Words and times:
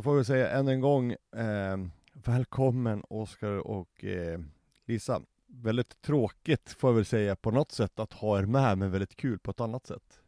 Då 0.00 0.04
får 0.04 0.16
vi 0.16 0.24
säga 0.24 0.50
än 0.50 0.68
en 0.68 0.80
gång 0.80 1.12
eh, 1.12 1.76
välkommen 2.12 3.04
Oskar 3.08 3.66
och 3.66 4.04
eh, 4.04 4.40
Lisa. 4.84 5.22
Väldigt 5.46 6.02
tråkigt 6.02 6.70
får 6.70 6.90
jag 6.90 6.94
väl 6.94 7.04
säga 7.04 7.36
på 7.36 7.50
något 7.50 7.72
sätt 7.72 7.98
att 7.98 8.12
ha 8.12 8.38
er 8.38 8.46
med, 8.46 8.78
men 8.78 8.90
väldigt 8.90 9.16
kul 9.16 9.38
på 9.38 9.50
ett 9.50 9.60
annat 9.60 9.86
sätt. 9.86 10.20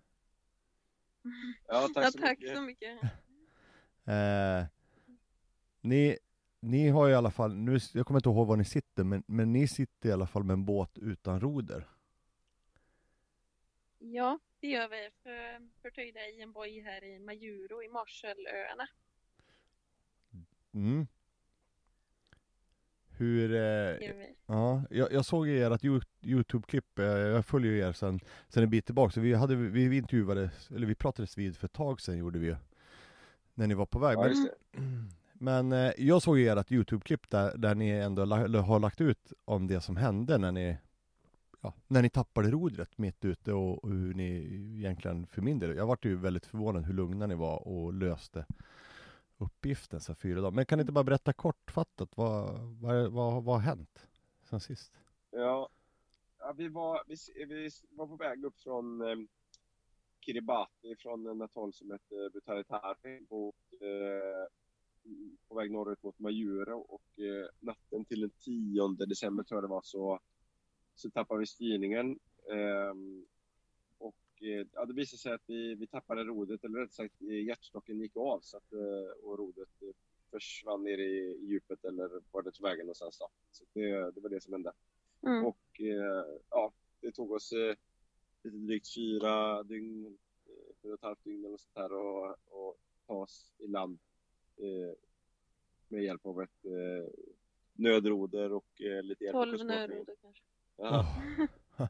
Ja, 1.68 1.88
tack 1.94 2.04
Ja, 2.04 2.10
så 2.10 2.18
tack 2.18 2.38
mycket. 2.38 2.56
så 2.56 2.62
mycket. 2.62 2.98
Eh, 4.04 4.64
ni, 5.80 6.18
ni 6.60 6.88
har 6.88 7.08
i 7.08 7.14
alla 7.14 7.30
fall, 7.30 7.54
nu, 7.54 7.78
jag 7.94 8.06
kommer 8.06 8.18
inte 8.20 8.28
ihåg 8.28 8.46
var 8.46 8.56
ni 8.56 8.64
sitter, 8.64 9.04
men, 9.04 9.22
men 9.26 9.52
ni 9.52 9.68
sitter 9.68 10.08
i 10.08 10.12
alla 10.12 10.26
fall 10.26 10.44
med 10.44 10.54
en 10.54 10.64
båt 10.64 10.98
utan 10.98 11.40
roder. 11.40 11.88
Ja, 13.98 14.38
det 14.60 14.68
gör 14.68 14.88
vi 14.88 15.10
för, 15.22 15.68
förtöjda 15.82 16.20
i 16.20 16.42
en 16.42 16.52
boj 16.52 16.80
här 16.80 17.04
i 17.04 17.18
Majuro 17.18 17.82
i 17.82 17.88
Marshallöarna. 17.88 18.88
Mm. 20.74 21.06
Hur, 23.16 23.54
eh, 23.54 24.10
ja, 24.46 24.82
jag, 24.90 25.12
jag 25.12 25.24
såg 25.24 25.48
ert 25.48 25.82
Yo- 25.82 26.02
Youtube-klipp, 26.22 26.98
eh, 26.98 27.04
jag 27.04 27.46
följer 27.46 27.72
ju 27.72 27.78
er 27.78 27.92
sen, 27.92 28.20
sen 28.48 28.62
en 28.62 28.70
bit 28.70 28.86
tillbaka, 28.86 29.12
så 29.12 29.20
vi, 29.20 29.34
hade, 29.34 29.56
vi, 29.56 29.88
vi 29.88 29.96
intervjuade, 29.96 30.50
eller 30.70 30.86
vi 30.86 30.94
pratades 30.94 31.38
vid 31.38 31.56
för 31.56 31.66
ett 31.66 31.72
tag 31.72 32.00
sedan 32.00 32.18
gjorde 32.18 32.38
vi 32.38 32.46
ju, 32.46 32.56
när 33.54 33.66
ni 33.66 33.74
var 33.74 33.86
på 33.86 33.98
väg. 33.98 34.18
Ja, 34.18 34.28
Men, 34.72 35.08
men 35.32 35.72
eh, 35.72 35.92
jag 35.98 36.22
såg 36.22 36.40
ert 36.40 36.70
Youtube-klipp 36.72 37.30
där, 37.30 37.56
där 37.56 37.74
ni 37.74 37.90
ändå 37.90 38.24
la, 38.24 38.60
har 38.60 38.78
lagt 38.80 39.00
ut 39.00 39.32
om 39.44 39.66
det 39.66 39.80
som 39.80 39.96
hände 39.96 40.38
när 40.38 40.52
ni 40.52 40.76
Ja, 41.64 41.74
när 41.88 42.02
ni 42.02 42.10
tappade 42.10 42.50
rodret 42.50 42.98
mitt 42.98 43.24
ute 43.24 43.52
och, 43.52 43.84
och 43.84 43.90
hur 43.90 44.14
ni 44.14 44.30
egentligen 44.78 45.26
för 45.26 45.42
min 45.42 45.58
del, 45.58 45.76
jag 45.76 45.86
vart 45.86 46.04
ju 46.04 46.16
väldigt 46.16 46.46
förvånad 46.46 46.84
hur 46.84 46.94
lugna 46.94 47.26
ni 47.26 47.34
var 47.34 47.68
och 47.68 47.92
löste 47.92 48.46
uppgiften 49.42 50.00
så 50.00 50.14
fyra 50.14 50.40
dagar. 50.40 50.50
Men 50.50 50.66
kan 50.66 50.78
ni 50.78 50.80
inte 50.80 50.92
bara 50.92 51.04
berätta 51.04 51.32
kortfattat 51.32 52.16
vad, 52.16 52.60
vad, 52.80 53.12
vad, 53.12 53.44
vad 53.44 53.54
har 53.54 53.62
hänt 53.62 54.08
sen 54.42 54.60
sist? 54.60 54.92
Ja, 55.30 55.68
ja 56.38 56.52
vi, 56.56 56.68
var, 56.68 57.02
vi, 57.06 57.16
vi 57.46 57.70
var 57.90 58.06
på 58.06 58.16
väg 58.16 58.44
upp 58.44 58.60
från 58.60 59.00
eh, 59.02 59.16
Kiribati, 60.20 60.96
från 60.98 61.26
en 61.26 61.42
atoll 61.42 61.72
som 61.72 61.90
heter 61.90 62.30
Butaritari, 62.30 63.26
mot, 63.30 63.54
eh, 63.72 64.46
på 65.48 65.54
väg 65.54 65.70
norrut 65.70 66.02
mot 66.02 66.18
Majuro 66.18 66.78
och 66.80 67.18
eh, 67.18 67.48
natten 67.60 68.04
till 68.04 68.20
den 68.20 68.30
10 68.30 68.88
december 68.88 69.44
tror 69.44 69.56
jag 69.56 69.64
det 69.64 69.74
var 69.74 69.82
så, 69.84 70.20
så 70.94 71.10
tappade 71.10 71.40
vi 71.40 71.46
styrningen. 71.46 72.18
eh, 72.50 72.94
ja, 74.72 74.84
det 74.84 74.92
visade 74.92 75.18
sig 75.18 75.32
att 75.32 75.42
vi, 75.46 75.74
vi 75.74 75.86
tappade 75.86 76.24
rodret, 76.24 76.64
eller 76.64 76.78
rätt 76.78 76.92
sagt 76.92 77.22
eh, 77.22 77.44
hjärtstocken 77.44 78.00
gick 78.00 78.16
av 78.16 78.40
så 78.40 78.56
att, 78.56 78.72
eh, 78.72 79.24
och 79.24 79.38
rodret 79.38 79.82
eh, 79.82 79.88
försvann 80.30 80.84
ner 80.84 80.98
i, 80.98 81.36
i 81.42 81.46
djupet 81.46 81.84
eller 81.84 82.10
var 82.30 82.42
det 82.42 82.52
tog 82.52 82.66
vägen 82.66 82.86
någonstans 82.86 83.18
då. 83.18 83.28
Så 83.50 83.64
det, 83.72 84.10
det 84.10 84.20
var 84.20 84.28
det 84.28 84.40
som 84.40 84.52
hände. 84.52 84.72
Mm. 85.22 85.44
Och 85.44 85.80
eh, 85.80 86.24
ja, 86.50 86.72
det 87.00 87.12
tog 87.12 87.32
oss 87.32 87.52
eh, 87.52 87.76
lite 88.42 88.56
drygt 88.56 88.94
fyra 88.94 89.62
dygn, 89.62 90.06
eh, 90.46 90.74
fyra 90.82 90.92
och 90.92 90.98
ett 90.98 91.04
halvt 91.04 91.24
dygn 91.24 91.44
eller 91.44 91.56
sånt 91.56 91.74
där 91.74 91.92
och, 91.92 92.30
och 92.30 92.76
ta 93.06 93.14
oss 93.14 93.52
i 93.58 93.66
land 93.66 93.98
eh, 94.56 94.96
med 95.88 96.04
hjälp 96.04 96.26
av 96.26 96.42
ett 96.42 96.64
eh, 96.64 97.12
nödroder 97.72 98.52
och 98.52 98.82
eh, 98.82 99.02
lite 99.02 99.24
hjälp 99.24 99.36
av 99.36 99.44
12 99.44 99.52
kustbevakningen. 99.52 99.90
nödroder 99.90 100.14
kanske. 100.22 100.42
Ja. 100.76 101.06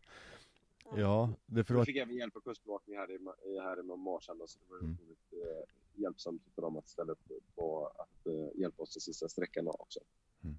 Ja, 0.96 1.34
det 1.46 1.64
för 1.64 1.74
Vi 1.74 1.80
att, 1.80 1.86
fick 1.86 1.96
även 1.96 2.14
hjälp 2.16 2.36
av 2.36 2.40
kustbevakningen 2.40 3.00
här 3.00 3.10
i, 3.10 3.18
här 3.58 3.80
i 3.80 3.82
Marshall 3.82 4.38
då, 4.38 4.46
så 4.46 4.58
det 4.58 4.66
var 4.70 4.78
Mm. 4.78 4.92
otroligt 4.94 5.32
eh, 5.32 5.64
hjälpsamt 6.02 6.42
för 6.54 6.62
dem 6.62 6.76
att 6.76 6.88
ställa 6.88 7.12
upp 7.12 7.20
på 7.54 7.86
att 7.86 8.26
eh, 8.26 8.60
hjälpa 8.60 8.82
oss 8.82 8.92
till 8.92 9.02
sista 9.02 9.28
sträckan 9.28 9.68
också. 9.68 10.00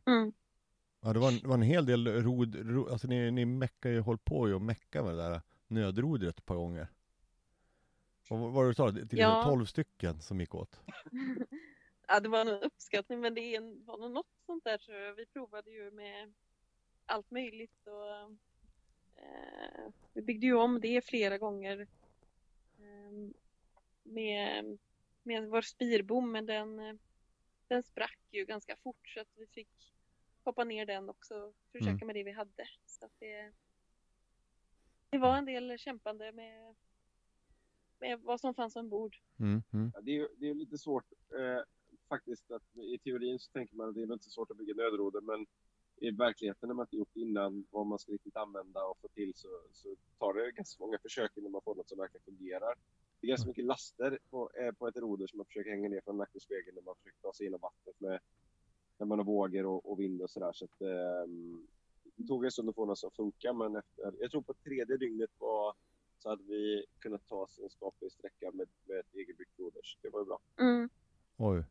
Mm. 0.07 0.33
ja, 1.01 1.13
det 1.13 1.19
var 1.19 1.27
en, 1.31 1.39
det 1.39 1.47
var 1.47 1.55
en 1.55 1.61
hel 1.61 1.85
del 1.85 2.07
rod, 2.07 2.55
ro, 2.55 2.89
alltså 2.89 3.07
ni, 3.07 3.31
ni 3.31 3.45
meckar 3.45 3.89
ju, 3.89 3.99
håll 3.99 4.17
på 4.17 4.47
ju 4.47 4.53
och 4.53 4.61
mecka 4.61 5.03
med 5.03 5.11
det 5.15 5.21
där 5.23 5.41
nödrodret 5.67 6.37
ett 6.37 6.45
par 6.45 6.55
gånger. 6.55 6.87
Och 8.29 8.39
vad 8.39 8.51
var 8.53 8.63
det 8.63 8.69
du 8.69 8.73
sa? 8.73 8.91
Till 8.91 9.19
Ja. 9.19 9.43
12 9.45 9.65
stycken 9.65 10.21
som 10.21 10.39
gick 10.39 10.55
åt? 10.55 10.79
Ja, 12.07 12.19
det 12.19 12.29
var 12.29 12.45
nog 12.45 12.63
uppskattning, 12.63 13.21
men 13.21 13.33
det 13.33 13.41
är 13.41 13.57
en- 13.57 13.85
var 13.85 13.97
nog 13.97 14.11
något 14.11 14.27
sånt 14.45 14.63
där. 14.63 14.77
Så 14.77 14.91
vi 15.17 15.25
provade 15.25 15.71
ju 15.71 15.91
med 15.91 16.33
allt 17.05 17.31
möjligt 17.31 17.87
och 17.87 18.37
eh, 19.23 19.91
vi 20.13 20.21
byggde 20.21 20.45
ju 20.45 20.53
om 20.53 20.79
det 20.81 21.05
flera 21.05 21.37
gånger 21.37 21.87
eh, 22.79 23.29
med, 24.03 24.77
med 25.23 25.49
vår 25.49 25.61
spirbom, 25.61 26.31
men 26.31 26.45
den, 26.45 26.99
den 27.67 27.83
sprack 27.83 28.19
ju 28.31 28.45
ganska 28.45 28.75
fort 28.75 29.07
så 29.09 29.19
att 29.19 29.27
vi 29.35 29.47
fick 29.47 29.93
hoppa 30.43 30.63
ner 30.63 30.85
den 30.85 31.09
också 31.09 31.35
och 31.35 31.55
försöka 31.71 31.91
Mm. 31.91 32.07
med 32.07 32.15
det 32.15 32.23
vi 32.23 32.31
hade. 32.31 32.67
Så 32.85 33.05
att 33.05 33.11
det, 33.19 33.51
det 35.09 35.17
var 35.17 35.37
en 35.37 35.45
del 35.45 35.77
kämpande 35.77 36.31
med, 36.31 36.75
med 37.99 38.19
vad 38.19 38.39
som 38.39 38.53
fanns 38.53 38.75
ombord. 38.75 39.17
Mm, 39.39 39.63
mm. 39.73 39.91
Ja, 39.95 40.01
det, 40.01 40.11
är, 40.11 40.15
ju- 40.15 40.35
det 40.37 40.49
är 40.49 40.53
lite 40.53 40.77
svårt 40.77 41.05
eh, 41.39 41.63
faktiskt 42.09 42.51
att 42.51 42.77
i 42.77 42.97
teorin 42.99 43.39
så 43.39 43.51
tänker 43.51 43.75
man 43.75 43.89
att 43.89 43.95
det 43.95 44.01
är 44.01 44.13
inte 44.13 44.25
så 44.25 44.29
svårt 44.31 44.51
att 44.51 44.57
bygga 44.57 44.73
nödroder 44.73 45.21
men 45.21 45.45
i 45.97 46.11
verkligheten 46.11 46.67
när 46.67 46.73
man 46.73 46.83
inte 46.83 46.95
gjort 46.95 47.15
innan 47.15 47.65
vad 47.71 47.87
man 47.87 47.99
ska 47.99 48.11
riktigt 48.11 48.35
använda 48.35 48.83
och 48.83 48.97
få 49.01 49.07
till 49.07 49.33
så, 49.35 49.47
så 49.71 49.95
tar 50.19 50.33
det 50.33 50.51
ganska 50.51 50.83
många 50.83 50.97
försök 50.99 51.37
innan 51.37 51.51
man 51.51 51.61
får 51.61 51.75
något 51.75 51.89
som 51.89 51.97
verkligen 51.97 52.23
fungerar. 52.23 52.75
Det 53.19 53.27
är 53.27 53.29
ganska 53.29 53.47
mycket 53.47 53.65
laster 53.65 54.19
på, 54.29 54.51
eh, 54.59 54.71
på 54.71 54.87
ett 54.87 54.97
roder 54.97 55.27
som 55.27 55.37
man 55.37 55.45
försöker 55.45 55.69
hänga 55.69 55.89
ner 55.89 56.01
från 56.01 56.17
nackelspegeln 56.17 56.75
när 56.75 56.81
man 56.81 56.95
försöker 56.95 57.21
ta 57.21 57.33
sig 57.33 57.45
genom 57.45 57.59
vattnet 57.59 57.99
med 57.99 58.19
när 58.97 59.05
man 59.05 59.19
har 59.19 59.25
vågor 59.25 59.65
och, 59.65 59.91
och 59.91 59.99
vind 59.99 60.21
och 60.21 60.29
sådär. 60.29 60.51
Så 60.53 60.65
att, 60.65 60.81
ehm, 60.81 61.67
det 62.15 62.27
tog 62.27 62.45
en 62.45 62.51
stund 62.51 62.69
att 62.69 62.75
få 62.75 62.85
något 62.85 62.99
som 62.99 63.11
funkar 63.11 63.53
men 63.53 63.75
efter, 63.75 64.13
jag 64.19 64.31
tror 64.31 64.41
på 64.41 64.53
tredje 64.53 64.97
dygnet 64.97 65.31
var, 65.39 65.75
så 66.19 66.29
hade 66.29 66.43
vi 66.43 66.85
kunnat 66.99 67.27
ta 67.27 67.35
oss 67.35 67.59
en 67.63 67.69
skaplig 67.69 68.11
sträcka 68.11 68.51
med, 68.51 68.67
med 68.85 68.99
ett 68.99 69.15
egenbyggt 69.15 69.59
roder. 69.59 69.81
Så 69.83 69.97
det 70.01 70.09
var 70.09 70.19
ju 70.19 70.25
bra. 70.25 70.39
Mm. 70.59 70.89
Oj. 71.37 71.63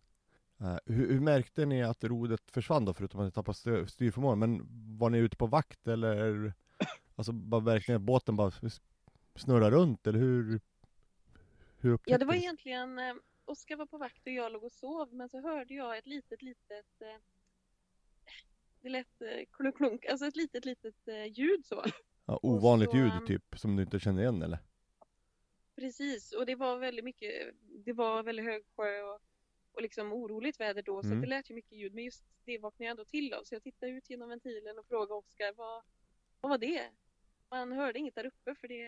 Eh, 0.62 0.76
hur, 0.86 1.08
hur 1.08 1.20
märkte 1.20 1.66
ni 1.66 1.82
att 1.82 2.04
rodret 2.04 2.50
försvann 2.50 2.84
då, 2.84 2.94
förutom 2.94 3.20
att 3.20 3.26
ni 3.26 3.32
tappade 3.32 3.58
styr, 3.58 3.86
styrförmågan? 3.86 4.38
Men 4.38 4.66
var 4.98 5.10
ni 5.10 5.18
ute 5.18 5.36
på 5.36 5.46
vakt 5.46 5.88
eller? 5.88 6.52
Alltså 7.16 7.32
bara 7.32 7.60
verkligen 7.60 8.00
att 8.00 8.06
båten 8.06 8.36
bara 8.36 8.50
snurrar 9.34 9.70
runt 9.70 10.06
eller 10.06 10.18
hur? 10.18 10.60
Hur 11.78 11.98
Ja, 12.04 12.18
det 12.18 12.24
var 12.24 12.34
egentligen 12.34 12.98
eh, 12.98 13.14
Oskar 13.44 13.76
var 13.76 13.86
på 13.86 13.98
vakt 13.98 14.26
och 14.26 14.32
jag 14.32 14.52
låg 14.52 14.64
och 14.64 14.72
sov, 14.72 15.14
men 15.14 15.28
så 15.28 15.40
hörde 15.40 15.74
jag 15.74 15.98
ett 15.98 16.06
litet, 16.06 16.42
litet 16.42 17.00
eh, 17.00 17.22
det 18.80 18.88
lät 18.88 19.22
eh, 19.22 19.44
klunk, 19.52 19.76
klunk, 19.76 20.06
alltså 20.06 20.26
ett 20.26 20.36
litet, 20.36 20.64
litet 20.64 21.08
eh, 21.08 21.26
ljud 21.26 21.66
så. 21.66 21.84
Ja, 22.26 22.40
ovanligt 22.42 22.90
så, 22.90 22.96
ljud 22.96 23.12
um, 23.12 23.26
typ, 23.26 23.44
som 23.56 23.76
du 23.76 23.82
inte 23.82 24.00
känner 24.00 24.22
igen 24.22 24.42
eller? 24.42 24.58
Precis, 25.76 26.32
och 26.32 26.46
det 26.46 26.54
var 26.54 26.78
väldigt 26.78 27.04
mycket, 27.04 27.54
det 27.84 27.92
var 27.92 28.22
väldigt 28.22 28.44
hög 28.44 28.62
sjö 28.76 29.02
och, 29.02 29.20
och 29.72 29.82
liksom 29.82 30.12
oroligt 30.12 30.60
väder 30.60 30.82
då, 30.82 31.02
så 31.02 31.06
Mm. 31.06 31.18
att 31.18 31.22
det 31.22 31.28
lät 31.28 31.50
ju 31.50 31.54
mycket 31.54 31.72
ljud, 31.72 31.94
men 31.94 32.04
just 32.04 32.24
det 32.44 32.58
vaknade 32.58 32.84
jag 32.84 32.90
ändå 32.90 33.04
till 33.04 33.34
av, 33.34 33.44
så 33.44 33.54
jag 33.54 33.62
tittade 33.62 33.92
ut 33.92 34.10
genom 34.10 34.28
ventilen 34.28 34.78
och 34.78 34.86
frågade 34.86 35.14
Oskar, 35.14 35.52
vad, 35.52 35.82
vad 36.40 36.50
var 36.50 36.58
det? 36.58 36.90
Man 37.50 37.72
hörde 37.72 37.98
inget 37.98 38.14
där 38.14 38.26
uppe 38.26 38.54
för 38.54 38.68
det, 38.68 38.82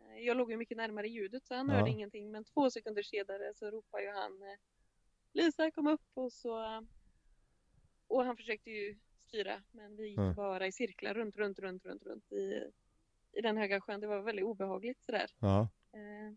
eh, 0.00 0.18
jag 0.18 0.36
låg 0.36 0.50
ju 0.50 0.56
mycket 0.56 0.76
närmare 0.76 1.08
ljudet 1.08 1.46
så 1.46 1.54
han 1.54 1.68
Ja. 1.68 1.74
hörde 1.74 1.90
ingenting, 1.90 2.30
men 2.30 2.44
två 2.44 2.70
sekunder 2.70 3.02
senare 3.02 3.54
så 3.54 3.70
ropade 3.70 4.02
ju 4.04 4.10
han 4.10 4.42
eh, 4.42 4.58
Lisa 5.32 5.70
kom 5.70 5.86
upp 5.86 6.10
och 6.14 6.32
så 6.32 6.86
och 8.06 8.24
han 8.24 8.36
försökte 8.36 8.70
ju 8.70 8.96
styra 9.26 9.62
men 9.70 9.96
vi 9.96 10.08
gick 10.08 10.18
Ja. 10.18 10.34
bara 10.36 10.66
i 10.66 10.72
cirklar 10.72 11.14
runt, 11.14 11.36
runt, 11.36 11.58
runt, 11.58 11.84
runt, 11.84 12.02
runt 12.02 12.32
i, 12.32 12.70
i 13.32 13.40
den 13.40 13.56
höga 13.56 13.80
sjön. 13.80 14.00
Det 14.00 14.06
var 14.06 14.20
väldigt 14.22 14.44
obehagligt 14.44 15.02
sådär. 15.06 15.30
Ja. 15.40 15.68
Eh, 15.92 16.34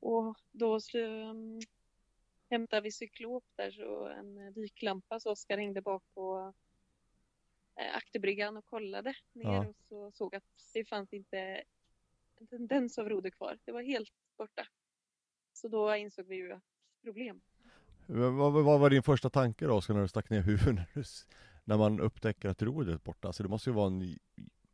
och 0.00 0.36
då 0.52 0.80
um, 0.94 1.60
hämtade 2.52 2.82
vi 2.82 2.92
cyklop 2.92 3.44
där 3.56 3.70
så 3.70 4.06
en 4.06 4.38
eh, 4.38 4.52
dyklampa 4.52 5.20
så 5.20 5.30
Oskar 5.30 5.58
hängde 5.58 5.82
bak 5.82 6.02
på 6.14 6.52
eh, 7.76 7.96
akterbryggan 7.96 8.56
och 8.56 8.66
kollade 8.66 9.14
ner 9.32 9.44
Ja. 9.44 9.66
och 9.66 9.76
så 9.88 10.10
såg 10.12 10.34
att 10.34 10.44
det 10.74 10.84
fanns 10.84 11.12
inte 11.12 11.62
en 12.40 12.46
tendens 12.46 12.98
av 12.98 13.08
roder 13.08 13.30
kvar. 13.30 13.58
Det 13.64 13.72
var 13.72 13.82
helt 13.82 14.12
borta. 14.36 14.66
Så 15.52 15.68
då 15.68 15.96
insåg 15.96 16.26
vi 16.26 16.36
ju 16.36 16.52
att 16.52 16.62
problem. 17.02 17.40
Vad, 18.06 18.32
vad, 18.32 18.64
vad 18.64 18.80
var 18.80 18.90
din 18.90 19.02
första 19.02 19.30
tanke 19.30 19.66
då 19.66 19.74
Oskar 19.74 19.94
när 19.94 20.02
du 20.02 20.08
stack 20.08 20.30
ner 20.30 20.42
huvudet 20.42 20.88
när, 21.64 21.76
man 21.78 22.00
upptäcker 22.00 22.48
att 22.48 22.62
rodret 22.62 22.94
är 22.94 23.04
borta? 23.04 23.28
Alltså 23.28 23.42
det 23.42 23.48
måste 23.48 23.70
ju 23.70 23.74
vara 23.74 23.86
en 23.86 24.18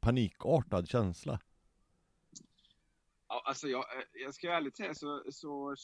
panikartad 0.01 0.89
känsla. 0.89 1.41
Ja, 3.29 3.43
alltså 3.45 3.69
jag, 3.69 3.81
eh, 3.81 4.05
jag 4.13 4.35
ska 4.35 4.53
ärligt 4.53 4.77
säga 4.77 4.95
så, 4.95 5.23
så, 5.31 5.77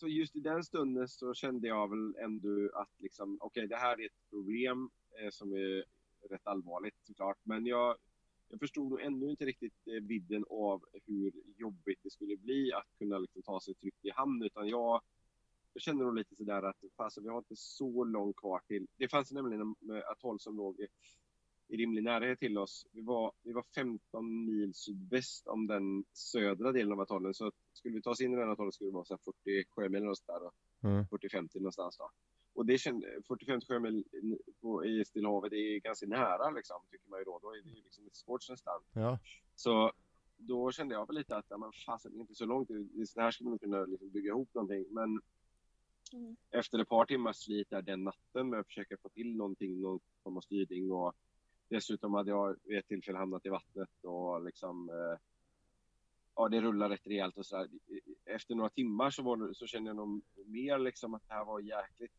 så 0.00 0.08
just 0.08 0.36
i 0.36 0.40
den 0.40 0.64
stunden 0.64 1.08
så 1.08 1.34
kände 1.34 1.68
jag 1.68 1.90
väl 1.90 2.16
ändå 2.16 2.70
att 2.74 2.90
liksom, 2.98 3.38
okej 3.40 3.66
det 3.66 3.76
här 3.76 4.00
är 4.00 4.06
ett 4.06 4.30
problem 4.30 4.90
eh, 5.20 5.30
som 5.30 5.52
är 5.52 5.84
rätt 6.30 6.46
allvarligt 6.46 6.94
såklart. 7.02 7.38
Men 7.42 7.66
jag, 7.66 7.96
jag 8.48 8.60
förstod 8.60 8.90
nog 8.90 9.00
ännu 9.00 9.30
inte 9.30 9.44
riktigt 9.44 9.86
eh, 9.86 10.02
vidden 10.02 10.44
av 10.50 10.84
hur 11.06 11.32
jobbigt 11.56 11.98
det 12.02 12.10
skulle 12.10 12.36
bli 12.36 12.72
att 12.72 12.98
kunna 12.98 13.18
liksom, 13.18 13.42
ta 13.42 13.60
sig 13.60 13.74
tryggt 13.74 14.04
i 14.04 14.10
hamn. 14.10 14.42
Utan 14.42 14.68
jag, 14.68 15.00
jag 15.72 15.82
kände 15.82 16.04
nog 16.04 16.14
lite 16.14 16.36
sådär 16.36 16.62
att 16.62 16.76
fasen, 16.96 17.22
vi 17.22 17.28
har 17.28 17.38
inte 17.38 17.56
så 17.56 18.04
långt 18.04 18.36
kvar 18.36 18.60
till. 18.66 18.86
Det 18.96 19.08
fanns 19.08 19.32
nämligen 19.32 19.60
en 19.60 19.96
eh, 19.96 20.02
atoll 20.10 20.40
som 20.40 20.56
låg 20.56 20.80
i, 20.80 20.86
i 21.68 21.76
rimlig 21.76 22.02
närhet 22.02 22.38
till 22.38 22.58
oss. 22.58 22.86
Vi 22.92 23.00
var, 23.00 23.32
vi 23.42 23.52
var 23.52 23.64
15 23.74 24.44
mil 24.44 24.74
sydväst 24.74 25.46
om 25.46 25.66
den 25.66 26.04
södra 26.12 26.72
delen 26.72 26.92
av 26.92 27.00
atollen. 27.00 27.34
Så 27.34 27.46
att 27.46 27.54
skulle 27.80 27.94
vi 27.94 28.02
ta 28.02 28.10
oss 28.10 28.20
in 28.20 28.32
i 28.32 28.36
den 28.36 28.50
atollen 28.50 28.72
skulle 28.72 28.90
det 28.90 28.94
vara 28.94 29.04
så 29.04 29.14
här 29.14 29.18
40 29.18 29.64
sjömil 29.70 30.02
någonstans 30.02 30.42
där. 30.82 30.88
Mm. 30.90 31.04
40-50 31.04 31.48
någonstans 31.54 31.96
då. 31.96 32.10
Och 32.54 32.66
det 32.66 32.78
kände, 32.78 33.06
40-50 33.28 33.66
sjömil 33.66 34.04
på- 34.60 34.84
i 34.84 35.04
Stilla 35.04 35.28
havet 35.28 35.52
är 35.52 35.78
ganska 35.80 36.06
nära 36.06 36.50
liksom, 36.50 36.76
tycker 36.90 37.10
man 37.10 37.18
ju 37.18 37.24
då. 37.24 37.38
Då 37.42 37.48
är 37.54 37.62
det 37.62 37.68
ju 37.68 37.74
liksom 37.84 38.06
ett 38.06 38.16
sports 38.16 38.50
nästan. 38.50 38.80
Ja. 38.92 39.18
Så 39.54 39.92
då 40.36 40.72
kände 40.72 40.94
jag 40.94 41.06
väl 41.06 41.16
lite 41.16 41.36
att, 41.36 41.50
men 41.50 41.72
fasen, 41.86 42.12
det 42.12 42.18
är 42.18 42.20
inte 42.20 42.34
så 42.34 42.44
långt. 42.46 42.68
Det- 42.68 43.06
Så 43.06 43.20
här 43.20 43.30
ska 43.30 43.44
man 43.44 43.58
kunna 43.58 43.84
liksom 43.84 44.10
bygga 44.10 44.28
ihop 44.28 44.54
någonting. 44.54 44.84
Men 44.90 45.20
Mm. 46.12 46.36
efter 46.50 46.78
ett 46.78 46.88
par 46.88 47.04
timmars 47.06 47.36
slit 47.36 47.70
där 47.70 47.82
den 47.82 48.04
natten 48.04 48.48
med 48.50 48.60
att 48.60 48.66
försöka 48.66 48.96
få 48.96 49.08
till 49.08 49.36
någonting, 49.36 49.80
någon 49.80 50.00
form 50.22 50.36
av 50.36 50.40
styrning 50.40 50.92
och 50.92 51.12
dessutom 51.68 52.14
hade 52.14 52.30
jag 52.30 52.56
vid 52.64 52.78
ett 52.78 52.86
tillfälle 52.88 53.18
hamnat 53.18 53.46
i 53.46 53.48
vattnet 53.48 53.88
och 54.04 54.44
liksom 54.44 54.88
eh, 54.90 55.18
ja, 56.40 56.48
det 56.48 56.60
rullade 56.60 56.94
rätt 56.94 57.06
rejält 57.06 57.38
och 57.38 57.46
sådär. 57.46 57.68
Efter 58.24 58.54
några 58.54 58.70
timmar 58.70 59.10
så, 59.10 59.22
var 59.22 59.52
så 59.52 59.66
kände 59.66 59.90
jag 59.90 59.96
nog 59.96 60.22
mer 60.46 60.78
liksom 60.78 61.14
att 61.14 61.28
det 61.28 61.34
här 61.34 61.44
var 61.44 61.60
jäkligt 61.60 62.12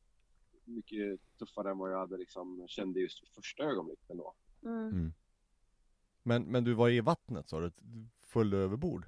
mycket 0.63 1.19
tuffare 1.39 1.71
än 1.71 1.77
vad 1.77 1.91
jag 1.91 1.99
hade 1.99 2.17
liksom 2.17 2.67
kände 2.67 2.99
just 2.99 3.35
första 3.35 3.63
ögonblicket 3.63 4.09
ändå. 4.09 4.33
Mm. 4.63 5.13
Men, 6.23 6.43
men 6.43 6.63
du 6.63 6.73
var 6.73 6.89
i 6.89 7.01
vattnet 7.01 7.49
sa 7.49 7.59
du? 7.59 7.71
Du 7.77 8.07
Föll 8.21 8.53
överbord? 8.53 9.05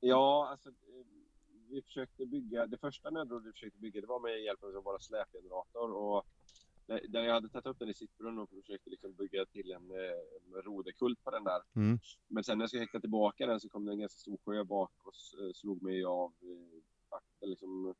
Ja, 0.00 0.48
alltså 0.50 0.68
eh, 0.68 1.06
vi 1.68 1.82
försökte 1.82 2.26
bygga, 2.26 2.66
det 2.66 2.78
första 2.78 3.10
nödrådet 3.10 3.46
vi 3.46 3.52
försökte 3.52 3.78
bygga 3.78 4.00
det 4.00 4.06
var 4.06 4.20
med 4.20 4.42
hjälp 4.42 4.64
av 4.64 4.84
våra 4.84 4.98
släpgenerator 4.98 5.92
och 5.92 6.26
där 6.86 7.00
där 7.08 7.22
jag 7.22 7.34
hade 7.34 7.48
tagit 7.48 7.66
upp 7.66 7.78
den 7.78 7.88
i 7.88 7.94
sittbrunnen 7.94 8.38
och 8.38 8.50
försökte 8.50 8.90
liksom 8.90 9.12
bygga 9.12 9.46
till 9.46 9.72
en, 9.72 9.90
eh, 9.90 10.56
en 10.56 10.62
roderkult 10.62 11.24
på 11.24 11.30
den 11.30 11.44
där. 11.44 11.62
Mm. 11.76 11.98
Men 12.28 12.44
sen 12.44 12.58
när 12.58 12.62
jag 12.62 12.70
skulle 12.70 12.82
häkta 12.82 13.00
tillbaka 13.00 13.46
den 13.46 13.60
så 13.60 13.68
kom 13.68 13.84
det 13.84 13.92
en 13.92 13.98
ganska 13.98 14.18
stor 14.18 14.38
sjö 14.44 14.64
bak 14.64 14.92
och 15.02 15.12
eh, 15.40 15.52
slog 15.52 15.82
mig 15.82 16.04
av 16.04 16.32
eh, 16.42 16.82
akter, 17.08 17.46
liksom, 17.46 17.94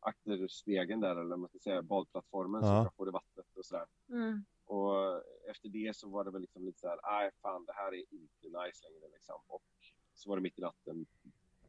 akterspegeln 0.00 1.00
där, 1.00 1.10
eller 1.10 1.24
vad 1.30 1.38
man 1.38 1.48
ska 1.48 1.58
säga, 1.58 1.82
badplattformen 1.82 2.60
Ja. 2.62 2.66
som 2.68 2.76
jag 2.76 2.94
får 2.94 3.08
i 3.08 3.10
vattnet 3.10 3.46
och 3.56 3.64
sådär. 3.64 3.86
Mm. 4.08 4.44
Och 4.64 5.22
efter 5.50 5.68
det 5.68 5.96
så 5.96 6.08
var 6.08 6.24
det 6.24 6.30
väl 6.30 6.40
liksom 6.40 6.64
lite 6.64 6.78
så 6.78 6.88
här, 6.88 7.00
nej 7.02 7.30
fan 7.42 7.64
det 7.64 7.72
här 7.72 7.94
är 7.94 7.98
inte 8.10 8.46
nice 8.46 8.84
längre 8.88 9.08
liksom. 9.12 9.40
Och 9.46 9.62
så 10.14 10.28
var 10.28 10.36
det 10.36 10.42
mitt 10.42 10.58
i 10.58 10.62
natten. 10.62 11.06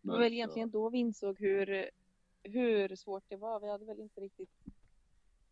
Det 0.02 0.12
var 0.12 0.20
väl 0.20 0.34
egentligen 0.34 0.70
då 0.70 0.90
vi 0.90 0.98
insåg 0.98 1.40
hur, 1.40 1.90
hur 2.44 2.96
svårt 2.96 3.24
det 3.28 3.38
var. 3.38 3.60
Vi 3.60 3.70
hade 3.70 3.86
väl 3.86 4.00
inte 4.00 4.22
riktigt 4.22 4.50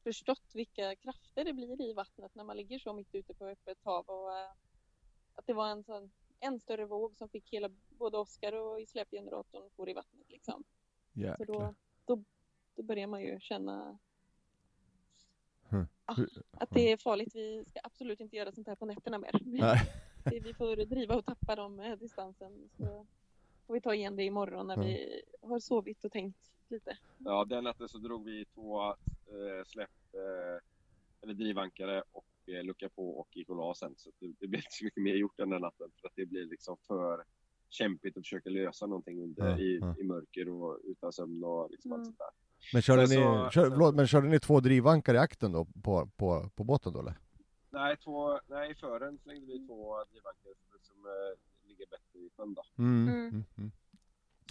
förstått 0.07 0.51
vilka 0.54 0.95
krafter 0.95 1.44
det 1.44 1.54
blir 1.54 1.81
i 1.81 1.94
vattnet 1.94 2.36
när 2.36 2.44
man 2.44 2.57
ligger 2.57 2.80
så 2.80 2.94
mitt 2.94 3.15
ute 3.15 3.33
på 3.33 3.45
öppet 3.45 3.77
hav 3.83 4.06
och 4.09 4.31
eh, 4.31 4.51
att 5.36 5.48
det 5.48 5.54
var 5.54 5.68
en 5.68 5.83
sån 5.83 6.12
en 6.39 6.59
större 6.59 6.86
våg 6.86 7.15
som 7.18 7.30
fick 7.30 7.54
hela 7.54 7.69
både 7.89 8.18
Oskar 8.18 8.54
och 8.54 8.81
i 8.81 8.86
släpgeneratorn 8.86 9.69
for 9.75 9.89
i 9.89 9.94
vattnet 9.94 10.30
liksom. 10.30 10.63
Så 11.13 11.19
Jäklar. 11.19 11.45
då, 11.45 11.75
då, 12.06 12.24
då 12.75 12.83
börjar 12.83 13.07
man 13.07 13.21
ju 13.21 13.39
känna 13.39 13.98
ah, 16.06 16.15
att 16.51 16.69
det 16.69 16.92
är 16.92 16.98
farligt. 16.98 17.36
Vi 17.36 17.65
ska 17.69 17.80
absolut 17.83 18.19
inte 18.19 18.36
göra 18.36 18.51
sånt 18.51 18.68
här 18.68 18.75
på 18.75 18.86
nätterna 18.86 19.18
mer. 19.18 19.31
Vi 20.44 20.54
får 20.54 20.75
driva 20.75 21.15
och 21.15 21.25
tappa 21.25 21.56
dem 21.56 21.80
eh, 21.80 21.98
distansen. 21.98 22.69
Så 22.77 23.07
får 23.68 23.74
vi 23.74 23.81
ta 23.81 23.94
igen 23.94 24.15
det 24.15 24.24
imorgon 24.24 24.68
när 24.68 24.74
Mm. 24.75 24.88
vi 24.88 25.21
har 25.42 25.59
sovit 25.59 26.06
och 26.06 26.12
tänkt 26.12 26.51
lite. 26.68 26.98
Ja, 27.18 27.45
den 27.45 27.63
natten 27.63 27.89
så 27.89 27.98
drog 27.98 28.24
vi 28.25 28.45
två 28.45 28.95
släpp, 29.65 29.89
eh, 30.13 30.62
eller 31.21 31.33
drivankare 31.33 32.03
och 32.12 32.25
eh, 32.45 32.63
lucka 32.63 32.89
på 32.89 33.19
och 33.19 33.27
gick 33.38 33.50
och 33.50 33.56
la 33.56 33.75
sen. 33.75 33.94
Så 33.97 34.12
det, 34.19 34.27
det 34.39 34.47
blev 34.47 34.59
inte 34.59 34.68
så 34.71 34.85
mycket 34.85 35.03
mer 35.03 35.15
gjort 35.15 35.38
den 35.38 35.50
där 35.50 35.59
natten 35.59 35.91
för 36.01 36.07
att 36.07 36.13
det 36.15 36.25
blir 36.25 36.45
liksom 36.45 36.77
för 36.88 37.24
kämpigt 37.69 38.18
att 38.18 38.24
försöka 38.24 38.50
lösa 38.50 38.85
någonting 38.85 39.24
under, 39.24 39.50
Ja, 39.50 39.57
i, 39.59 39.77
ja. 39.81 39.95
i 40.00 40.03
mörker 40.03 40.50
och 40.50 40.79
utan 40.83 41.13
sömn 41.13 41.44
och 41.44 41.71
liksom 41.71 41.91
Mm. 41.91 42.00
allt 42.00 42.06
sånt 42.07 42.18
där. 42.18 42.29
Men 42.74 42.81
körde 42.81 43.07
Sen 43.07 43.18
ni, 43.19 43.24
så- 43.24 43.50
kör, 43.51 43.69
förlåt, 43.69 43.95
men 43.95 44.07
körde 44.07 44.27
ni 44.27 44.39
två 44.39 44.59
drivankar 44.59 45.13
i 45.15 45.18
akten 45.18 45.51
då 45.51 45.65
på, 45.83 46.09
på, 46.18 46.50
på 46.56 46.63
båten 46.63 46.94
då 46.94 47.00
eller? 47.00 47.18
Nej, 47.69 47.97
två, 47.97 48.39
nej, 48.47 48.71
i 48.71 48.75
fören 48.75 49.18
slängde 49.23 49.45
vi 49.45 49.68
två 49.68 50.03
drivankare 50.12 50.53
som 50.56 50.73
liksom, 50.73 50.95
eh, 51.06 51.68
ligger 51.68 51.85
bättre 51.85 52.19
i 52.19 52.30
sjön 52.38 52.53
då. 52.53 52.63
Mm. 52.77 53.09
Mm. 53.57 53.71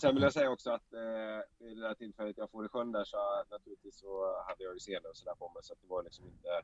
Sen 0.00 0.14
vill 0.14 0.22
jag 0.22 0.32
säga 0.32 0.50
också 0.50 0.70
att 0.70 0.93
eh, 0.93 1.40
vid 1.58 1.76
det 1.76 1.82
där 1.82 1.94
tillfället 1.94 2.38
jag 2.38 2.50
får 2.50 2.64
i 2.66 2.69
sjön 2.69 2.93
där 2.93 3.04
så 3.04 3.16
naturligtvis 3.50 3.98
så 3.98 4.43
hade 4.48 4.64
jag 4.64 4.75
ju 4.75 4.81
senare 4.81 5.08
och 5.10 5.16
sådär 5.16 5.34
på 5.34 5.48
mig 5.48 5.62
så 5.62 5.72
att 5.72 5.81
det 5.81 5.87
var 5.88 6.02
liksom 6.02 6.26
inte 6.26 6.62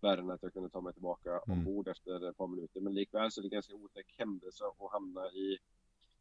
värre 0.00 0.20
än 0.20 0.30
att 0.30 0.42
jag 0.42 0.52
kunde 0.52 0.68
ta 0.70 0.80
mig 0.80 0.92
tillbaka 0.92 1.30
Mm. 1.30 1.58
ombord 1.58 1.88
efter 1.88 2.28
ett 2.30 2.36
par 2.36 2.46
minuter. 2.46 2.80
Men 2.80 2.94
likväl 2.94 3.30
så 3.30 3.40
är 3.40 3.42
det 3.42 3.48
ganska 3.48 3.74
otäck 3.74 4.14
händelse 4.18 4.64
att 4.64 4.92
hamna 4.92 5.30
i, 5.30 5.58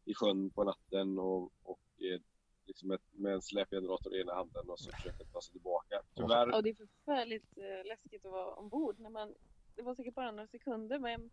i 0.05 0.13
sjön 0.13 0.49
på 0.49 0.63
natten 0.63 1.19
och, 1.19 1.43
och 1.63 1.79
eh, 1.97 2.21
liksom 2.65 2.91
ett, 2.91 3.01
med 3.11 3.33
en 3.33 3.41
släpgenerator 3.41 4.15
i 4.15 4.21
ena 4.21 4.33
handen 4.33 4.69
och 4.69 4.79
så 4.79 4.91
försöka 4.91 5.23
ta 5.23 5.41
sig 5.41 5.51
tillbaka. 5.51 6.01
Tyvärr, 6.15 6.47
Ja, 6.47 6.61
det 6.61 6.69
är 6.69 6.75
förfärligt 6.75 7.57
eh, 7.57 7.87
läskigt 7.87 8.25
att 8.25 8.31
vara 8.31 8.55
ombord. 8.55 8.99
När 8.99 9.09
man, 9.09 9.35
det 9.75 9.81
var 9.81 9.95
säkert 9.95 10.15
bara 10.15 10.31
några 10.31 10.47
sekunder 10.47 10.99
men 10.99 11.29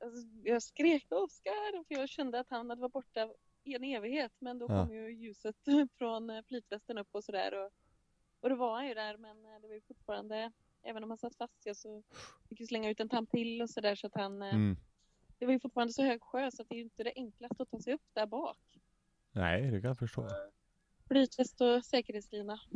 alltså, 0.00 0.26
jag 0.42 0.62
skrek 0.62 1.06
Oskar 1.12 1.84
för 1.84 1.94
jag 1.94 2.08
kände 2.08 2.40
att 2.40 2.50
han 2.50 2.70
hade 2.70 2.80
varit 2.82 2.92
borta 2.92 3.32
en 3.64 3.84
evighet. 3.84 4.32
Men 4.38 4.58
då 4.58 4.66
Ja. 4.68 4.84
kom 4.86 4.94
ju 4.94 5.10
ljuset 5.14 5.56
från 5.98 6.30
eh, 6.30 6.42
flytvästen 6.48 6.98
upp 6.98 7.08
och 7.12 7.24
sådär. 7.24 7.64
Och, 7.64 7.70
och 8.40 8.48
då 8.50 8.56
var 8.56 8.74
han 8.74 8.88
ju 8.88 8.94
där 8.94 9.16
men 9.16 9.44
eh, 9.44 9.60
det 9.60 9.68
var 9.68 9.74
ju 9.74 9.80
fortfarande, 9.80 10.52
även 10.82 11.04
om 11.04 11.10
han 11.10 11.18
satt 11.18 11.36
fast 11.36 11.60
ja, 11.66 11.74
så 11.74 12.02
fick 12.48 12.60
vi 12.60 12.66
slänga 12.66 12.90
ut 12.90 13.00
en 13.00 13.08
tam 13.08 13.26
till 13.26 13.62
och 13.62 13.70
sådär 13.70 13.94
så 13.94 14.06
att 14.06 14.14
han, 14.14 14.42
eh, 14.42 14.54
Mm. 14.54 14.76
det 15.38 15.46
var 15.46 15.52
ju 15.52 15.60
fortfarande 15.60 15.92
så 15.92 16.02
hög 16.02 16.22
sjö 16.22 16.50
så 16.50 16.62
att 16.62 16.68
det 16.68 16.74
är 16.74 16.76
ju 16.76 16.82
inte 16.84 17.04
det 17.04 17.12
enklaste 17.16 17.62
att 17.62 17.70
ta 17.70 17.78
sig 17.78 17.94
upp 17.94 18.02
där 18.12 18.26
bak. 18.26 18.58
Nej, 19.32 19.70
det 19.70 19.80
kan 19.80 19.88
jag 19.88 19.98
förstå. 19.98 20.28
Flytväst 21.08 21.60
och 21.60 21.84
säkerhetslina. 21.84 22.60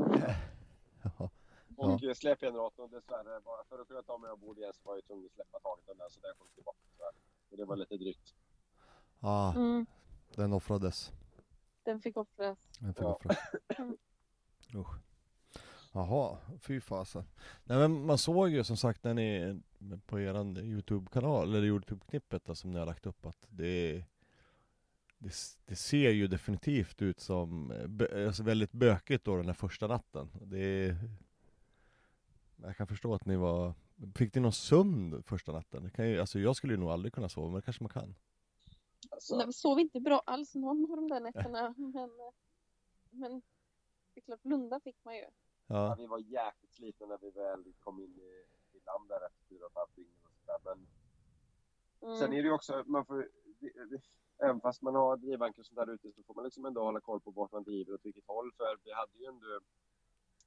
Jaha. 1.03 1.31
och 1.77 1.99
ja. 2.03 2.15
släpgeneratorn 2.15 2.91
dessvärre, 2.91 3.41
bara 3.41 3.65
för 3.65 3.79
att 3.83 3.89
kunna 3.89 4.03
ta 4.03 4.19
mig 4.19 4.31
ombord 4.31 4.59
igen 4.59 4.73
så 4.73 4.81
var 4.85 4.93
jag 4.93 4.99
ju 4.99 5.03
tvungen 5.03 5.27
att 5.27 5.33
släppa 5.33 5.61
taget 5.61 5.87
den 5.87 5.99
där 5.99 6.09
så 6.09 6.21
där 6.21 6.33
kom 6.39 6.49
tillbaka 6.55 6.79
tyvärr. 6.93 7.13
Och 7.51 7.57
det 7.57 7.65
var 7.65 7.77
lite 7.77 7.97
drygt. 7.97 8.35
Ah, 9.21 9.53
Mm, 9.53 9.87
den 10.37 10.53
offrades. 10.53 11.13
den 11.85 12.01
fick 12.01 12.17
offras. 12.17 12.59
Den 12.81 12.95
fick 12.95 13.03
Ja. 13.05 13.15
offras. 13.15 13.37
Usch. 14.75 14.99
Jaha, 15.93 16.39
fy 16.61 16.81
fasen. 16.81 17.25
Nej 17.65 17.79
men 17.79 18.07
man 18.07 18.19
såg 18.19 18.49
ju 18.49 18.65
som 18.65 18.77
sagt 18.77 19.05
när 19.05 19.15
ni 19.15 19.61
på 20.07 20.21
eran 20.21 20.57
Youtube-kanal, 20.57 21.55
eller 21.55 21.67
Youtube-knippet 21.67 22.45
då, 22.45 22.55
som 22.55 22.71
ni 22.71 22.79
har 22.79 22.87
lagt 22.87 23.07
upp 23.07 23.27
att 23.27 23.47
det 23.51 24.05
det, 25.19 25.35
det 25.67 25.77
ser 25.77 26.11
ju 26.11 26.27
definitivt 26.27 27.03
ut 27.03 27.21
som 27.21 27.71
eh, 28.13 28.27
alltså 28.27 28.43
väldigt 28.43 28.73
bökigt 28.73 29.25
då 29.25 29.37
den 29.37 29.47
här 29.47 29.53
första 29.55 29.87
natten. 29.87 30.29
Det 30.43 30.97
Jag 32.57 32.77
kan 32.77 32.87
förstå 32.87 33.15
att 33.15 33.27
ni 33.27 33.37
var 33.37 33.75
Fick 34.15 34.35
ni 34.35 34.41
någon 34.41 34.53
sömn 34.53 35.23
första 35.23 35.53
natten? 35.53 35.83
Det 35.85 35.91
kan 35.91 36.09
ju, 36.09 36.21
alltså 36.21 36.39
jag 36.39 36.57
skulle 36.57 36.73
ju 36.73 36.81
nog 36.81 36.91
aldrig 36.91 37.13
kunna 37.13 37.29
sova, 37.29 37.47
men 37.47 37.55
det 37.57 37.63
kanske 37.63 37.83
man 37.85 37.91
kan. 37.91 38.15
Alltså, 39.27 39.37
Nej, 39.37 39.47
vi 39.47 39.53
sov 39.53 39.81
inte 39.81 40.01
bra 40.01 40.23
alls 40.27 40.55
någon 40.55 40.91
av 40.91 40.97
de 40.97 41.09
där 41.09 41.21
nätterna. 41.21 41.75
Men, 41.79 42.23
men 43.11 43.43
det 44.15 44.21
är 44.21 44.25
klart, 44.25 44.43
blunda 44.43 44.81
fick 44.81 45.05
man 45.05 45.17
ju. 45.17 45.21
Ja, 45.23 45.31
Ja, 45.67 45.95
vi 45.99 46.07
var 46.07 46.19
jäkligt 46.19 46.75
slitna 46.75 47.07
när 47.07 47.19
vi 47.19 47.31
väl 47.31 47.65
kom 47.81 48.01
in 48.01 48.19
i, 48.19 48.45
i 48.77 48.81
land 48.85 49.09
där 49.09 49.27
efter 49.27 49.45
fyra 49.49 49.65
och 49.65 49.71
ett 49.71 49.77
halvt 49.77 49.97
dygn 49.97 50.15
och 50.25 50.31
sådär. 50.41 50.59
Men 50.65 50.87
Mm. 52.01 52.19
sen 52.19 52.33
är 52.33 52.37
det 52.43 52.49
ju 52.49 52.53
också, 52.55 52.85
man 52.87 53.07
får, 53.07 53.29
det, 53.61 53.85
det, 53.85 54.01
även 54.39 54.61
fast 54.61 54.83
man 54.83 54.95
har 54.95 55.17
drivankar 55.17 55.61
och 55.63 55.67
sånt 55.67 55.77
där 55.77 55.95
ute 55.95 56.13
så 56.13 56.23
får 56.23 56.35
man 56.35 56.45
liksom 56.45 56.65
ändå 56.65 56.83
hålla 56.83 57.01
koll 57.01 57.21
på 57.21 57.31
vart 57.31 57.53
man 57.53 57.63
driver 57.65 57.93
och 57.93 57.95
åt 57.95 58.05
vilket 58.07 58.27
håll. 58.27 58.53
För 58.57 58.79
vi 58.85 58.93
hade 58.93 59.19
ju 59.19 59.25
ändå, 59.27 59.61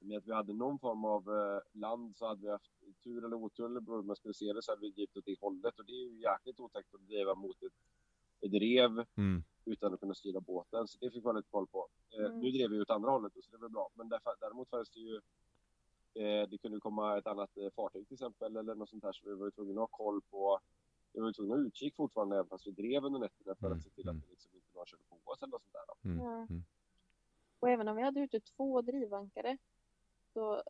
med 0.00 0.18
att 0.18 0.26
vi 0.26 0.32
hade 0.32 0.52
någon 0.52 0.78
form 0.78 1.04
av 1.04 1.28
eh, 1.28 1.60
land 1.72 2.16
så 2.16 2.26
hade 2.26 2.42
vi 2.42 2.50
haft 2.50 2.70
tur 3.04 3.24
eller 3.24 3.36
otur, 3.36 3.66
eller 3.66 3.80
beroende 3.80 3.86
på 3.86 3.96
hur 3.96 4.02
man 4.02 4.16
skulle 4.16 4.34
se 4.34 4.52
det, 4.52 4.62
så 4.62 4.72
hade 4.72 4.80
vi 4.80 4.90
drivit 4.90 5.16
åt 5.16 5.24
det 5.24 5.40
hållet. 5.40 5.78
Och 5.78 5.84
det 5.84 5.92
är 5.92 6.04
ju 6.04 6.20
jäkligt 6.20 6.60
otäckt 6.60 6.94
att 6.94 7.06
driva 7.06 7.34
mot 7.34 7.62
ett, 7.62 7.72
ett 8.40 8.52
rev 8.52 9.04
mm. 9.16 9.42
utan 9.64 9.94
att 9.94 10.00
kunna 10.00 10.14
styra 10.14 10.40
båten. 10.40 10.88
Så 10.88 10.98
det 11.00 11.10
fick 11.10 11.24
man 11.24 11.36
lite 11.36 11.48
koll 11.50 11.66
på. 11.66 11.88
Eh, 12.18 12.26
Mm. 12.26 12.38
Nu 12.40 12.50
drev 12.50 12.70
vi 12.70 12.80
åt 12.80 12.90
andra 12.90 13.10
hållet 13.10 13.32
så 13.32 13.50
det 13.50 13.62
var 13.62 13.68
bra. 13.68 13.90
Men 13.94 14.08
därför, 14.08 14.34
däremot 14.40 14.70
fanns 14.70 14.90
det 14.90 15.00
ju 15.00 15.14
eh, 16.14 16.48
det 16.48 16.58
kunde 16.58 16.80
komma 16.80 17.18
ett 17.18 17.26
annat 17.26 17.56
eh, 17.56 17.70
fartyg 17.76 18.06
till 18.08 18.14
exempel 18.14 18.56
eller 18.56 18.74
något 18.74 18.88
sånt 18.90 19.04
här 19.04 19.12
så 19.12 19.28
vi 19.28 19.34
var 19.34 19.44
ju 19.44 19.50
tvungna 19.50 19.82
att 19.82 19.90
ha 19.90 19.96
koll 19.96 20.20
på 20.30 20.60
vi 21.12 21.20
var 21.20 21.26
ju 21.26 21.32
tvungna 21.32 21.54
att 21.54 21.60
utkik 21.60 21.96
fortfarande 21.96 22.36
även 22.36 22.48
fast 22.48 22.66
vi 22.66 22.70
drev 22.70 23.04
under 23.04 23.20
nätterna 23.20 23.54
för 23.54 23.66
Mm, 23.66 23.78
att 23.78 23.84
se 23.84 23.90
till 23.90 24.08
att 24.08 24.12
mm. 24.14 24.20
det 24.20 24.30
liksom 24.30 24.50
inte 24.54 24.68
någon 24.74 24.86
körde 24.86 25.02
på 25.08 25.30
oss 25.30 25.42
eller 25.42 25.50
något 25.50 25.62
sånt 25.62 25.72
där. 25.72 26.10
Mm. 26.10 26.24
Ja. 26.24 26.36
Mm. 26.50 26.62
Och 27.60 27.68
även 27.70 27.88
om 27.88 27.96
vi 27.96 28.02
hade 28.02 28.20
ute 28.20 28.40
två 28.40 28.82
drivankare 28.82 29.58
så 30.32 30.62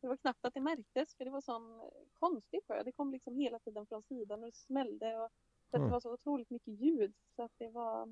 det 0.00 0.08
var 0.08 0.16
knappt 0.16 0.44
att 0.44 0.54
det 0.54 0.60
märktes 0.60 1.14
för 1.14 1.24
det 1.24 1.30
var 1.30 1.40
sån 1.40 1.90
konstig 2.18 2.60
sjö. 2.68 2.82
Det 2.82 2.92
kom 2.92 3.12
liksom 3.12 3.36
hela 3.36 3.58
tiden 3.58 3.86
från 3.86 4.02
sidan 4.02 4.40
och 4.40 4.46
det 4.46 4.56
smällde 4.56 5.18
och 5.18 5.30
att 5.70 5.78
Mm. 5.78 5.88
det 5.88 5.92
var 5.92 6.00
så 6.00 6.12
otroligt 6.12 6.50
mycket 6.50 6.74
ljud 6.80 7.12
så 7.36 7.42
att 7.42 7.52
det 7.58 7.68
var 7.68 8.06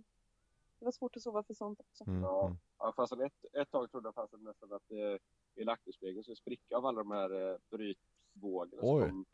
det 0.78 0.84
var 0.84 0.92
svårt 0.92 1.16
att 1.16 1.22
sova 1.22 1.42
för 1.42 1.54
sånt 1.54 1.80
också. 1.80 2.04
Mm. 2.06 2.22
Ja. 2.22 2.46
mm. 2.46 2.58
Ja, 2.78 2.92
fast 2.96 3.12
ett, 3.12 3.44
ett 3.52 3.70
tag 3.70 3.90
trodde 3.90 4.06
jag 4.06 4.14
fast 4.14 4.34
att 4.34 4.40
nästan 4.42 4.72
att 4.72 4.90
eh, 4.90 5.20
hela 5.56 5.72
akterspegeln 5.72 6.22
skulle 6.22 6.36
spricka 6.36 6.76
av 6.76 6.86
alla 6.86 6.98
de 7.02 7.10
här 7.10 7.50
eh, 7.52 7.56
brytvågorna 7.70 8.82
Oj. 8.82 9.00
som 9.02 9.08
kom 9.10 9.24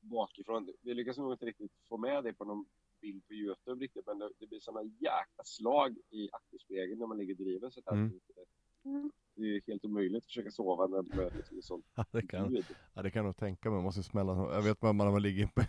bakifrån. 0.00 0.72
Vi 0.82 0.94
lyckas 0.94 1.18
nog 1.18 1.32
inte 1.32 1.46
riktigt 1.46 1.72
få 1.88 1.96
med 1.96 2.24
det 2.24 2.32
på 2.32 2.44
någon 2.44 2.64
bild 3.00 3.26
på 3.26 3.34
Youtube 3.34 3.84
riktigt, 3.84 4.06
men 4.06 4.18
det, 4.18 4.30
det 4.38 4.46
blir 4.46 4.60
sådana 4.60 4.82
jäkla 4.98 5.44
slag 5.44 5.96
i 6.10 6.28
akterspegeln 6.32 6.98
när 6.98 7.06
man 7.06 7.16
ligger 7.18 7.34
och 7.34 7.38
driver. 7.40 7.70
Så 7.70 7.80
att 7.80 7.92
Mm. 7.92 8.20
det, 8.34 8.44
Mm. 8.90 9.12
det 9.34 9.42
är 9.56 9.60
helt 9.66 9.84
omöjligt 9.84 10.18
att 10.18 10.24
försöka 10.26 10.50
sova 10.50 10.86
när 10.86 11.02
med 11.16 11.36
liksom, 11.36 11.58
ett 11.58 11.64
sånt 11.64 11.86
Ja, 11.94 12.04
det 12.10 12.26
kan, 12.26 12.54
ljud. 12.54 12.66
ja, 12.94 13.02
det 13.02 13.10
kan 13.10 13.20
jag 13.20 13.26
nog 13.26 13.36
tänka 13.36 13.68
mig. 13.70 13.76
Man 13.76 13.84
måste 13.84 14.02
smälla. 14.02 14.32
Jag 14.54 14.62
vet 14.62 14.82
man, 14.82 14.96
när 14.96 15.10
man 15.10 15.22
ligger 15.22 15.46
på- 15.46 15.62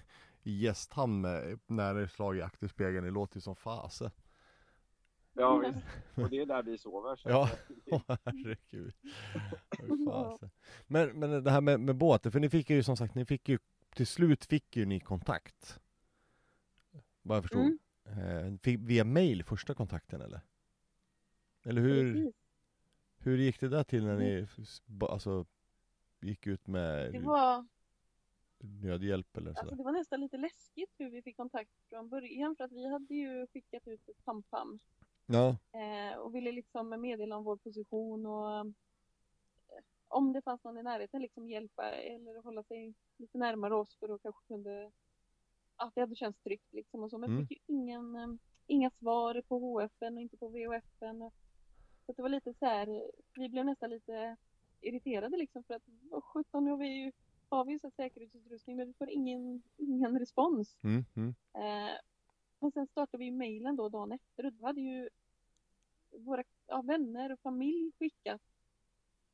i 0.45 0.57
gästhamn 0.57 1.21
med 1.21 1.59
nära 1.67 2.01
i 2.03 2.07
slag 2.07 2.37
i 2.37 2.41
akterspegeln. 2.41 3.05
Det 3.05 3.11
låter 3.11 3.37
ju 3.37 3.41
som 3.41 3.55
fase. 3.55 4.11
Ja, 5.33 5.57
visst. 5.57 5.85
Och 6.15 6.29
det 6.29 6.37
är 6.39 6.45
där 6.45 6.63
vi 6.63 6.77
sover. 6.77 7.15
Så 7.15 7.29
Ja. 7.29 7.49
herregud. 8.25 8.93
Fasen. 10.05 10.49
Men, 10.87 11.19
men 11.19 11.43
det 11.43 11.51
här 11.51 11.61
med, 11.61 11.79
med 11.79 11.95
båten, 11.95 12.31
för 12.31 12.39
ni 12.39 12.49
fick 12.49 12.69
ju 12.69 12.83
som 12.83 12.97
sagt, 12.97 13.15
ni 13.15 13.25
fick 13.25 13.49
ju 13.49 13.59
till 13.95 14.07
slut 14.07 14.45
fick 14.45 14.75
ju 14.75 14.85
ni 14.85 14.99
kontakt. 14.99 15.79
Vad 17.21 17.37
jag 17.37 17.43
förstod. 17.43 17.77
Mm. 18.05 18.53
Eh, 18.53 18.59
fick, 18.63 18.79
via 18.79 19.03
mail 19.03 19.43
första 19.43 19.73
kontakten 19.73 20.21
eller? 20.21 20.41
Eller 21.63 21.81
hur, 21.81 22.33
hur 23.17 23.37
gick 23.37 23.59
det 23.59 23.69
där 23.69 23.83
till 23.83 24.05
när 24.05 24.17
ni 24.17 24.47
ba- 24.85 25.07
alltså, 25.07 25.45
gick 26.21 26.47
ut 26.47 26.67
med 26.67 27.13
Det 27.13 27.19
var, 27.19 27.65
nödhjälp 28.65 29.37
eller 29.37 29.49
alltså 29.49 29.63
sådär? 29.65 29.77
det 29.77 29.83
var 29.83 29.91
nästan 29.91 30.19
lite 30.21 30.37
läskigt 30.37 30.89
hur 30.97 31.09
vi 31.09 31.21
fick 31.21 31.37
kontakt 31.37 31.71
från 31.89 32.09
början 32.09 32.55
för 32.55 32.63
att 32.63 32.71
vi 32.71 32.87
hade 32.91 33.13
ju 33.15 33.47
skickat 33.47 33.87
ut 33.87 34.09
ett 34.09 34.25
pam-pam 34.25 34.79
Ja, 35.27 35.57
eh, 35.71 36.17
och 36.17 36.35
ville 36.35 36.51
liksom 36.51 37.01
meddela 37.01 37.37
om 37.37 37.43
vår 37.43 37.57
position 37.57 38.25
och 38.25 38.57
eh, 38.57 38.65
om 40.07 40.33
det 40.33 40.41
fanns 40.41 40.63
någon 40.63 40.77
i 40.77 40.83
närheten 40.83 41.21
liksom 41.21 41.49
hjälpa 41.49 41.91
eller 41.91 42.41
hålla 42.41 42.63
sig 42.63 42.93
lite 43.17 43.37
närmare 43.37 43.75
oss 43.75 43.97
för 43.99 44.09
att 44.15 44.21
kanske 44.21 44.47
kunde 44.47 44.91
att 45.75 45.95
det 45.95 46.01
hade 46.01 46.15
känts 46.15 46.39
tryggt 46.39 46.73
liksom 46.73 47.03
och 47.03 47.09
så 47.09 47.17
men 47.17 47.29
Mm. 47.29 47.47
fick 47.47 47.57
ju 47.57 47.75
ingen, 47.75 48.15
eh, 48.15 48.27
inga 48.67 48.89
svar 48.89 49.41
på 49.47 49.59
HFN 49.59 50.15
och 50.15 50.21
inte 50.21 50.37
på 50.37 50.47
VHFN. 50.49 51.31
Så 52.05 52.13
det 52.13 52.21
var 52.21 52.29
lite 52.29 52.53
så 52.53 52.65
här, 52.65 53.11
vi 53.33 53.49
blev 53.49 53.65
nästan 53.65 53.89
lite 53.89 54.37
irriterade 54.81 55.37
liksom 55.37 55.63
för 55.63 55.73
att 55.73 55.83
vad 55.85 56.23
sjutton, 56.23 56.65
nu 56.65 56.71
har 56.71 56.77
vi 56.77 56.87
ju 56.87 57.11
har 57.57 57.65
vi 57.65 57.71
ju 57.71 57.79
så 57.79 57.91
säkerhetsutrustning 57.91 58.75
men 58.75 58.87
vi 58.87 58.93
får 58.93 59.09
ingen, 59.09 59.63
ingen 59.77 60.19
respons. 60.19 60.77
mm, 60.83 61.05
mm. 61.15 61.35
Eh, 61.53 61.93
men 62.59 62.71
sen 62.71 62.87
startade 62.87 63.23
vi 63.23 63.31
mejlen 63.31 63.75
då 63.75 63.89
dagen 63.89 64.11
efter 64.11 64.45
och 64.45 64.53
då 64.53 64.65
hade 64.65 64.81
ju 64.81 65.09
våra 66.11 66.43
ja, 66.67 66.81
vänner 66.81 67.31
och 67.31 67.39
familj 67.39 67.91
skickat 67.99 68.41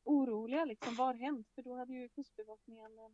oroliga 0.04 0.66
liksom, 0.66 0.96
vad 0.96 1.08
har 1.08 1.14
hänt? 1.14 1.48
För 1.56 1.62
då 1.62 1.76
hade 1.76 1.94
ju 1.94 2.10
Kustbevakningen 2.10 3.00
eh, 3.00 3.10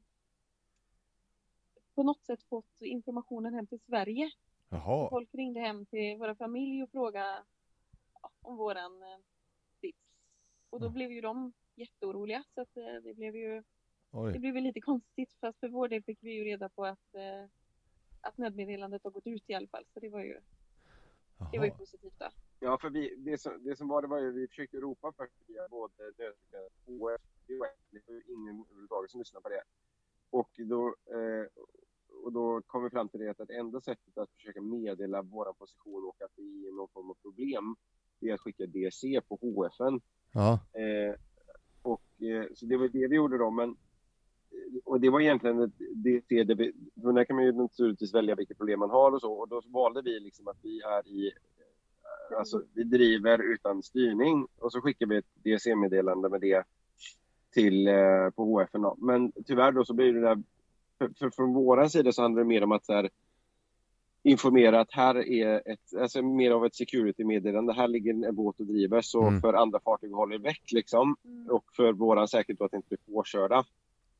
på 1.96 2.04
något 2.04 2.24
sätt 2.26 2.44
fått 2.44 2.82
informationen 2.82 3.54
hem 3.54 3.68
till 3.68 3.80
Sverige. 3.80 4.32
Jaha, 4.70 5.10
Folk 5.10 5.36
ringde 5.36 5.60
hem 5.60 5.86
till 5.86 6.18
våra 6.18 6.36
familj 6.36 6.84
och 6.84 6.92
frågade 6.92 7.44
ja, 8.22 8.30
om 8.42 8.58
våran 8.58 9.04
eh, 9.04 9.18
sits. 9.82 9.98
Och 10.70 10.80
då 10.80 10.86
Mm. 10.86 10.94
blev 10.94 11.12
ju 11.12 11.22
de 11.22 11.54
jätteoroliga 11.76 12.44
så 12.56 12.62
att 12.62 12.78
eh, 12.78 12.94
det 13.04 13.14
blev 13.14 13.36
ju 13.36 13.64
det 14.12 14.18
oj. 14.18 14.40
blev 14.40 14.56
ju 14.56 14.62
lite 14.62 14.82
konstigt 14.82 15.34
fast 15.42 15.60
för 15.60 15.68
vår 15.68 15.88
del 15.88 16.04
fick 16.04 16.20
vi 16.22 16.32
ju 16.32 16.44
reda 16.44 16.70
på 16.70 16.86
att, 16.86 17.16
eh, 17.16 17.50
att 18.22 18.38
nödmeddelandet 18.38 19.04
har 19.04 19.12
gått 19.12 19.28
ut 19.28 19.44
i 19.48 19.54
alla 19.54 19.68
fall. 19.68 19.86
Så 19.94 20.00
det 20.00 20.10
var 20.10 20.24
ju, 20.24 20.40
det 21.52 21.58
var 21.58 21.66
ju 21.66 21.72
positivt 21.72 22.20
då. 22.20 22.30
Ja, 22.60 22.78
för 22.82 22.90
vi, 22.90 23.16
det, 23.18 23.38
som, 23.38 23.64
det 23.64 23.76
som 23.76 23.88
var, 23.88 24.02
det 24.02 24.08
var 24.08 24.20
ju, 24.20 24.32
vi 24.32 24.48
försökte 24.48 24.78
ropa 24.78 25.14
först 25.18 25.34
via 25.48 25.68
både 25.70 25.94
nödutgången 26.04 26.70
och 26.86 27.10
HF. 27.10 27.22
Det 27.48 27.58
var 27.58 27.68
det 27.92 28.14
ju 28.14 28.24
ingen 28.28 28.66
överhuvudtaget 28.70 29.12
som 29.12 29.20
lyssnade 29.20 29.44
på 29.44 29.50
det. 29.50 29.64
Och 30.30 30.52
då, 30.58 30.88
eh, 30.88 31.48
och 32.24 32.32
då 32.32 32.62
kom 32.62 32.84
vi 32.84 32.90
fram 32.90 33.10
till 33.10 33.20
det 33.20 33.30
att 33.30 33.48
det 33.48 33.58
enda 33.58 33.82
sättet 33.82 34.18
att 34.18 34.32
försöka 34.32 34.62
meddela 34.62 35.22
vår 35.22 35.54
position 35.54 36.06
och 36.10 36.22
att 36.22 36.32
det 36.36 36.42
är 36.42 36.76
någon 36.76 36.88
form 36.88 37.10
av 37.10 37.14
problem, 37.14 37.76
det 38.20 38.30
är 38.30 38.34
att 38.34 38.42
skicka 38.42 38.66
DC 38.66 39.22
på 39.22 39.36
HFN. 39.36 40.00
Ja, 40.34 40.60
Eh, 40.74 41.16
och, 41.82 42.22
eh, 42.22 42.46
så 42.56 42.66
det 42.66 42.78
var 42.78 42.88
det 42.88 43.08
vi 43.08 43.16
gjorde 43.16 43.38
då. 43.38 43.52
Men, 43.52 43.78
och 44.86 45.00
det 45.00 45.10
var 45.10 45.22
egentligen 45.22 45.62
ett 45.62 45.78
där 46.30 46.56
vi, 46.56 46.74
för 47.02 47.12
där 47.12 47.24
kan 47.24 47.36
man 47.36 47.46
ju 47.46 47.52
naturligtvis 47.52 48.14
välja 48.14 48.36
vilket 48.36 48.58
problem 48.58 48.80
man 48.80 48.90
har 48.90 49.12
och 49.12 49.22
så. 49.22 49.34
Och 49.34 49.48
då 49.50 49.62
valde 49.66 50.02
vi 50.02 50.20
liksom 50.20 50.48
att 50.48 50.58
vi 50.62 50.82
är 50.82 51.08
i, 51.08 51.28
eh, 51.28 52.38
alltså 52.38 52.64
vi 52.74 52.84
driver 52.84 53.54
utan 53.54 53.84
styrning 53.84 54.48
och 54.60 54.72
så 54.72 54.82
skickar 54.82 55.06
vi 55.06 55.18
ett 55.18 55.26
DC-meddelande 55.44 56.30
med 56.30 56.42
det 56.42 56.64
till 57.54 57.88
eh, 57.88 58.30
på 58.36 58.46
HFN. 58.46 58.82
Då. 58.82 58.96
Men 58.98 59.32
tyvärr 59.46 59.72
då 59.72 59.86
så 59.86 59.94
blir 59.94 60.14
det 60.14 60.22
där, 60.22 60.44
för, 60.98 61.10
för 61.20 61.30
från 61.30 61.54
våran 61.54 61.90
sida 61.90 62.12
så 62.12 62.22
handlar 62.22 62.42
det 62.42 62.48
mer 62.48 62.64
om 62.64 62.72
att 62.72 62.86
så 62.86 62.94
här, 62.94 63.10
informera 64.24 64.80
att 64.80 64.92
här 64.92 65.16
är 65.16 65.72
ett, 65.72 65.94
alltså 66.00 66.22
mer 66.22 66.52
av 66.52 66.66
ett 66.66 66.76
security-meddelande. 66.76 67.74
Här 67.74 67.88
ligger 67.88 68.28
en 68.28 68.36
båt 68.36 68.60
och 68.60 68.66
driver 68.66 69.02
så 69.02 69.22
Mm. 69.28 69.42
för 69.42 69.54
andra 69.54 69.80
fartyg 69.80 70.12
håller 70.12 70.38
väck 70.38 70.72
liksom. 70.72 71.16
Mm. 71.26 71.50
Och 71.50 71.64
för 71.76 71.94
våran 71.94 72.28
säkerhet 72.28 72.60
då 72.60 72.66
att 72.66 72.74
inte 72.74 72.88
bli 72.88 72.98
påkörda. 73.14 73.66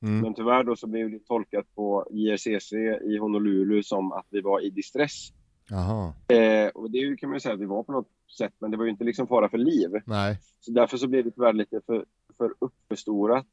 Mm. 0.02 0.22
Men 0.22 0.34
tyvärr 0.34 0.64
då 0.64 0.76
så 0.76 0.88
blev 0.88 1.12
det 1.12 1.20
tolkat 1.20 1.76
på 1.76 2.08
JRCC 2.12 2.74
i 3.04 3.18
Honolulu 3.18 3.84
som 3.84 4.12
att 4.12 4.26
vi 4.30 4.42
var 4.42 4.66
i 4.66 4.70
distress. 4.70 5.34
Jaha, 5.70 6.14
Eh, 6.28 6.68
och 6.68 6.92
det 6.92 7.20
kan 7.20 7.30
man 7.30 7.36
ju 7.36 7.40
säga 7.40 7.54
att 7.54 7.62
vi 7.62 7.66
var 7.66 7.84
på 7.84 7.92
något 7.92 8.08
sätt, 8.38 8.54
men 8.60 8.72
det 8.72 8.78
var 8.78 8.86
ju 8.86 8.92
inte 8.92 9.04
liksom 9.04 9.28
fara 9.28 9.50
för 9.50 9.58
liv. 9.58 9.90
nej. 10.06 10.38
Så 10.60 10.72
därför 10.72 10.98
så 10.98 11.08
blev 11.08 11.24
det 11.24 11.32
tyvärr 11.32 11.54
lite 11.54 11.82
för, 11.86 12.06
för 12.38 12.54
uppförstorat. 12.60 13.46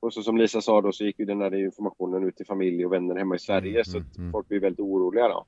Och 0.00 0.12
så 0.12 0.22
som 0.22 0.36
Lisa 0.36 0.60
sa 0.60 0.80
då 0.80 0.92
så 0.92 1.04
gick 1.04 1.18
ju 1.18 1.24
den 1.24 1.40
här 1.40 1.54
informationen 1.54 2.24
ut 2.24 2.36
till 2.36 2.46
familj 2.46 2.86
och 2.86 2.92
vänner 2.92 3.16
hemma 3.16 3.34
i 3.34 3.38
Sverige 3.38 3.70
Mm, 3.70 3.84
så 3.84 3.98
mm, 3.98 4.10
mm. 4.18 4.32
folk 4.32 4.48
blev 4.48 4.60
väldigt 4.60 4.80
oroliga 4.80 5.28
då. 5.28 5.46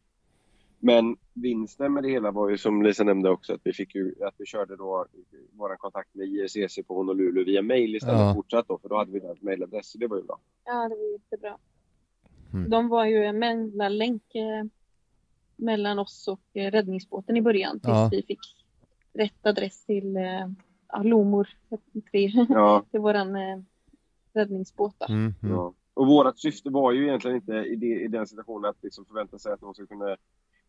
Men 0.85 1.17
vinsten 1.35 1.93
med 1.93 2.03
det 2.03 2.11
hela 2.11 2.31
var 2.31 2.51
ju 2.51 2.59
som 2.59 2.83
Lisa 2.83 3.05
nämnde 3.05 3.31
också 3.31 3.55
att 3.55 3.61
vi 3.65 3.73
fick 3.73 3.95
ju, 3.95 4.15
att 4.25 4.35
vi 4.39 4.47
körde 4.47 4.77
då 4.77 5.07
vår 5.53 5.77
kontakt 5.77 6.15
med 6.15 6.27
JRCC 6.27 6.79
på 6.87 6.95
Honolulu 6.95 7.45
via 7.45 7.62
mail 7.62 7.97
istället 7.97 8.21
Ja. 8.21 8.35
fortsatt 8.35 8.69
då 8.69 8.79
för 8.79 8.89
då 8.89 8.97
hade 8.97 9.12
vi 9.12 9.21
deras 9.21 9.43
mailadress 9.43 9.91
så 9.93 9.99
det 9.99 10.07
var 10.07 10.17
ju 10.17 10.23
bra. 10.23 10.39
Ja, 10.65 10.89
det 10.89 10.95
var 10.95 11.12
jättebra. 11.12 11.59
Mm. 12.53 12.71
De 12.71 12.89
var 12.89 13.05
ju 13.05 13.25
en 13.25 13.39
mellanlänk 13.39 14.35
eh, 14.35 14.65
mellan 15.57 15.99
oss 15.99 16.29
och 16.29 16.57
eh, 16.57 16.71
räddningsbåten 16.71 17.37
i 17.37 17.43
början 17.43 17.81
tills 17.81 17.89
Ja. 17.93 18.09
vi 18.12 18.23
fick 18.23 18.41
rätt 19.12 19.47
adress 19.47 19.85
till 19.85 20.17
eh, 20.17 20.49
ja, 20.89 21.03
Lomor 21.03 21.49
3, 22.11 22.33
Ja, 22.49 22.85
till 22.91 23.01
våran 23.01 23.37
eh, 23.37 23.62
räddningsbåt. 24.33 25.09
Mm, 25.09 25.35
mm. 25.43 25.55
ja. 25.55 25.75
Och 25.95 26.07
vårt 26.07 26.39
syfte 26.39 26.71
var 26.71 26.93
ju 26.93 27.07
egentligen 27.07 27.37
inte 27.37 27.53
i, 27.53 27.77
det, 27.77 27.87
i 27.87 28.09
den 28.09 28.27
situationen 28.27 28.71
att 28.71 28.83
liksom 28.83 29.05
förvänta 29.05 29.39
sig 29.39 29.53
att 29.53 29.61
någon 29.61 29.75
ska 29.75 29.87
kunna 29.87 30.17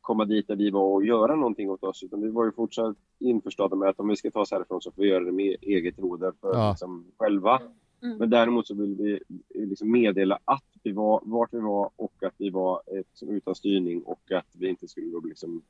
komma 0.04 0.26
dit 0.26 0.48
där 0.48 0.56
vi 0.56 0.70
var 0.70 0.94
och 0.94 1.06
göra 1.06 1.36
någonting 1.36 1.70
åt 1.70 1.84
oss. 1.84 2.04
Utan 2.04 2.22
vi 2.22 2.30
var 2.30 2.46
ju 2.46 2.52
fortsatt 2.52 2.98
införstådda 3.20 3.76
med 3.76 3.90
att 3.90 4.00
om 4.00 4.08
vi 4.08 4.16
ska 4.16 4.32
ta 4.32 4.40
oss 4.40 4.52
härifrån 4.52 4.82
så 4.82 4.92
får 4.92 5.02
vi 5.02 5.10
göra 5.10 5.24
det 5.24 5.32
med 5.32 5.56
eget 5.62 6.00
roder 6.00 6.34
för 6.42 6.54
Ja. 6.54 6.70
liksom, 6.70 7.06
själva. 7.18 7.62
Mm. 8.04 8.18
Men 8.18 8.30
däremot 8.30 8.68
så 8.68 8.76
vill 8.76 8.96
vi 8.96 9.20
liksom 9.68 9.92
meddela 9.92 10.40
att 10.46 10.64
vi 10.84 10.92
var, 10.92 11.22
vart 11.26 11.54
vi 11.54 11.60
var 11.60 11.90
och 11.96 12.24
att 12.24 12.34
vi 12.38 12.50
var 12.50 12.82
eh, 12.88 12.96
liksom, 12.98 13.30
utan 13.30 13.56
styrning 13.56 14.02
och 14.04 14.32
att 14.32 14.48
vi 14.54 14.70
inte 14.70 14.88
skulle 14.88 15.12
då 15.12 15.20
liksom, 15.20 15.62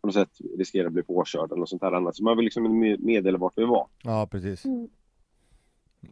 på 0.00 0.06
något 0.06 0.14
sätt 0.14 0.38
riskera 0.58 0.86
att 0.86 0.92
bli 0.92 1.02
påkörda 1.02 1.44
eller 1.46 1.56
något 1.56 1.68
sånt 1.68 1.82
här 1.82 1.92
annat. 1.92 2.16
Så 2.16 2.24
man 2.24 2.36
vill 2.36 2.44
liksom 2.44 2.78
med- 2.80 3.00
meddela 3.00 3.38
vart 3.38 3.58
vi 3.58 3.64
var. 3.64 3.86
Ja, 4.02 4.28
precis. 4.30 4.64
Mm. 4.64 4.88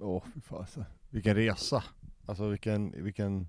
Åh, 0.00 0.22
fy 0.34 0.40
fasen. 0.40 0.84
Vilken 1.10 1.34
resa. 1.34 1.82
Alltså 2.26 2.48
vilken, 2.48 2.90
vilken... 3.04 3.46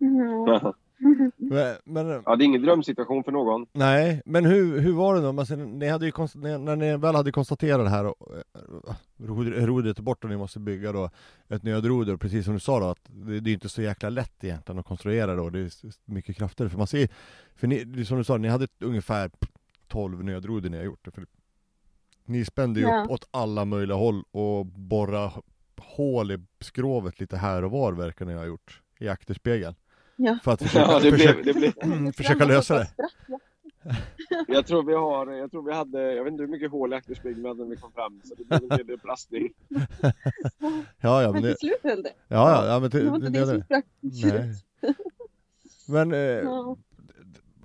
Mm. 0.00 0.72
Men, 1.36 1.76
men, 1.84 2.22
Ja, 2.26 2.36
det 2.36 2.44
är 2.44 2.46
ingen 2.46 2.62
drömsituation 2.62 3.24
för 3.24 3.32
någon. 3.32 3.66
nej, 3.72 4.22
men 4.24 4.44
hur, 4.44 4.78
hur 4.80 4.92
var 4.92 5.14
det 5.14 5.20
då? 5.20 5.28
Alltså, 5.40 5.56
ni 5.56 5.88
hade 5.88 6.06
ju 6.06 6.12
konst, 6.12 6.34
när, 6.34 6.76
ni 6.76 6.96
väl 6.96 7.14
hade 7.14 7.32
konstaterat 7.32 7.84
det 7.86 7.90
här 7.90 8.04
och 8.06 8.36
eh, 8.36 8.60
rod- 9.16 9.66
rodret 9.66 9.98
är 9.98 10.02
borta 10.02 10.26
och 10.26 10.30
ni 10.30 10.36
måste 10.36 10.58
bygga 10.60 10.92
då 10.92 11.10
ett 11.48 11.62
nödroder, 11.62 12.16
precis 12.16 12.44
som 12.44 12.54
du 12.54 12.60
sa 12.60 12.80
då, 12.80 12.86
att 12.86 12.98
det, 13.08 13.40
det 13.40 13.50
är 13.50 13.54
inte 13.54 13.68
så 13.68 13.82
jäkla 13.82 14.08
lätt 14.08 14.44
egentligen 14.44 14.78
att 14.78 14.86
konstruera 14.86 15.34
då, 15.34 15.50
det 15.50 15.58
är 15.60 15.70
mycket 16.04 16.36
krafter. 16.36 16.68
För 16.68 16.78
man 16.78 16.86
ser, 16.86 17.08
för 17.54 17.66
ni, 17.66 18.04
som 18.04 18.18
du 18.18 18.24
sa, 18.24 18.36
ni 18.36 18.48
hade 18.48 18.66
ungefär 18.80 19.30
12 19.88 20.24
nödroder 20.24 20.70
ni 20.70 20.76
har 20.76 20.84
gjort. 20.84 21.08
För 21.14 21.26
ni 22.24 22.44
spände 22.44 22.80
ju 22.80 22.86
Ja. 22.86 23.02
upp 23.04 23.10
åt 23.10 23.28
alla 23.30 23.64
möjliga 23.64 23.96
håll 23.96 24.24
och 24.30 24.66
borra 24.66 25.32
hål 25.76 26.30
i 26.32 26.38
skrovet 26.60 27.20
lite 27.20 27.36
här 27.36 27.64
och 27.64 27.70
var 27.70 27.92
verkar 27.92 28.24
ni 28.26 28.34
ha 28.34 28.44
gjort 28.44 28.80
i 28.98 29.08
akterspegeln. 29.08 29.74
Ja. 30.22 30.38
För 30.44 30.52
att 30.52 30.62
försöka, 30.62 30.92
Ja, 30.92 30.98
det 31.00 31.10
försöka, 31.10 31.42
blev, 31.42 31.44
det 31.44 31.60
blev, 31.60 31.92
mm, 31.92 32.12
försöka 32.12 32.44
lösa 32.44 32.74
det. 32.78 32.88
jag 34.48 34.66
tror 34.66 34.82
vi 34.82 34.94
har, 34.94 35.32
jag 35.32 35.50
tror 35.50 35.62
vi 35.62 35.72
hade, 35.74 36.14
jag 36.14 36.24
vet 36.24 36.30
inte 36.32 36.42
hur 36.42 36.50
mycket 36.50 36.70
hål 36.70 36.92
i 36.92 36.96
akterspegeln 36.96 37.42
när 37.42 37.64
vi 37.70 37.76
kom 37.76 37.92
fram, 37.92 38.20
så 38.24 38.34
det 38.34 38.44
blev 38.44 38.62
en 38.72 38.78
hel 38.78 38.86
del 38.86 38.98
plastning. 38.98 39.48
Ja, 41.00 41.22
ja, 41.22 41.32
men 41.32 41.42
till 41.42 41.56
slut 41.58 41.80
höll 41.82 42.02
det. 42.02 42.12
ja, 42.28 42.50
ja, 42.50 42.66
ja 42.66 42.80
men 42.80 42.90
Det 42.90 43.04
var 43.04 43.16
inte 43.16 43.28
det, 43.28 43.40
det 43.40 43.46
som 43.46 43.62
sprack 43.62 43.84
till 44.00 44.28
Nej. 44.28 44.54
Men 45.88 46.12
eh, 46.12 46.18
Ja. 46.18 46.76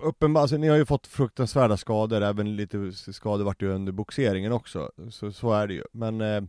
uppenbart, 0.02 0.40
alltså, 0.40 0.56
ni 0.56 0.68
har 0.68 0.76
ju 0.76 0.84
fått 0.84 1.06
fruktansvärda 1.06 1.76
skador, 1.76 2.22
även 2.22 2.56
lite 2.56 2.92
skador 2.92 3.44
vart 3.44 3.62
ju 3.62 3.68
under 3.72 3.92
boxeringen 3.92 4.52
också, 4.52 4.90
så, 5.10 5.32
så 5.32 5.52
är 5.52 5.66
det 5.66 5.74
ju. 5.74 5.82
Men 5.92 6.20
eh, 6.20 6.42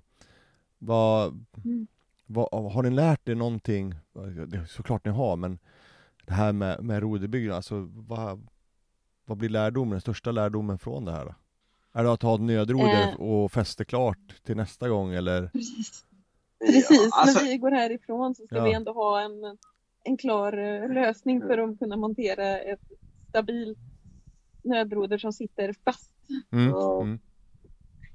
vad, 0.80 1.46
Mm. 1.66 1.88
vad, 2.26 2.72
har 2.74 2.84
ni 2.84 2.90
lärt 2.90 3.30
er 3.30 3.36
någonting? 3.36 3.96
Såklart 4.68 5.06
ni 5.06 5.12
har, 5.12 5.36
men 5.36 5.60
det 6.28 6.34
här 6.34 6.54
med, 6.54 6.84
med 6.84 7.02
roderbyggen, 7.04 7.54
alltså 7.54 7.90
vad, 7.92 8.48
vad 9.26 9.38
blir 9.38 9.50
lärdomen, 9.50 9.92
den 9.92 10.02
största 10.02 10.32
lärdomen 10.32 10.80
från 10.80 11.06
det 11.06 11.12
här 11.12 11.26
då? 11.26 11.36
Är 11.94 12.04
det 12.04 12.12
att 12.12 12.22
ha 12.22 12.36
ett 12.36 12.42
nödroder 12.42 13.08
Eh. 13.10 13.16
och 13.22 13.52
fäste 13.52 13.86
klart 13.86 14.44
till 14.44 14.56
nästa 14.58 14.90
gång 14.90 15.14
eller? 15.14 15.48
Precis. 15.48 16.06
Precis, 16.60 17.10
Ja, 17.12 17.22
alltså, 17.22 17.44
när 17.44 17.50
vi 17.52 17.58
går 17.58 17.72
härifrån 17.72 18.36
så 18.36 18.46
ska 18.46 18.56
Ja. 18.56 18.64
vi 18.64 18.74
ändå 18.74 18.94
ha 18.94 19.22
en, 19.22 19.58
en 20.04 20.18
klar 20.18 20.58
eh, 20.58 20.94
lösning 20.94 21.42
för 21.42 21.58
att 21.58 21.80
kunna 21.80 21.98
montera 21.98 22.60
ett 22.60 22.80
stabilt 23.30 23.78
nödroder 24.64 25.18
som 25.18 25.34
sitter 25.34 25.74
fast. 25.86 26.12
Mm, 26.52 26.74
mm, 27.02 27.20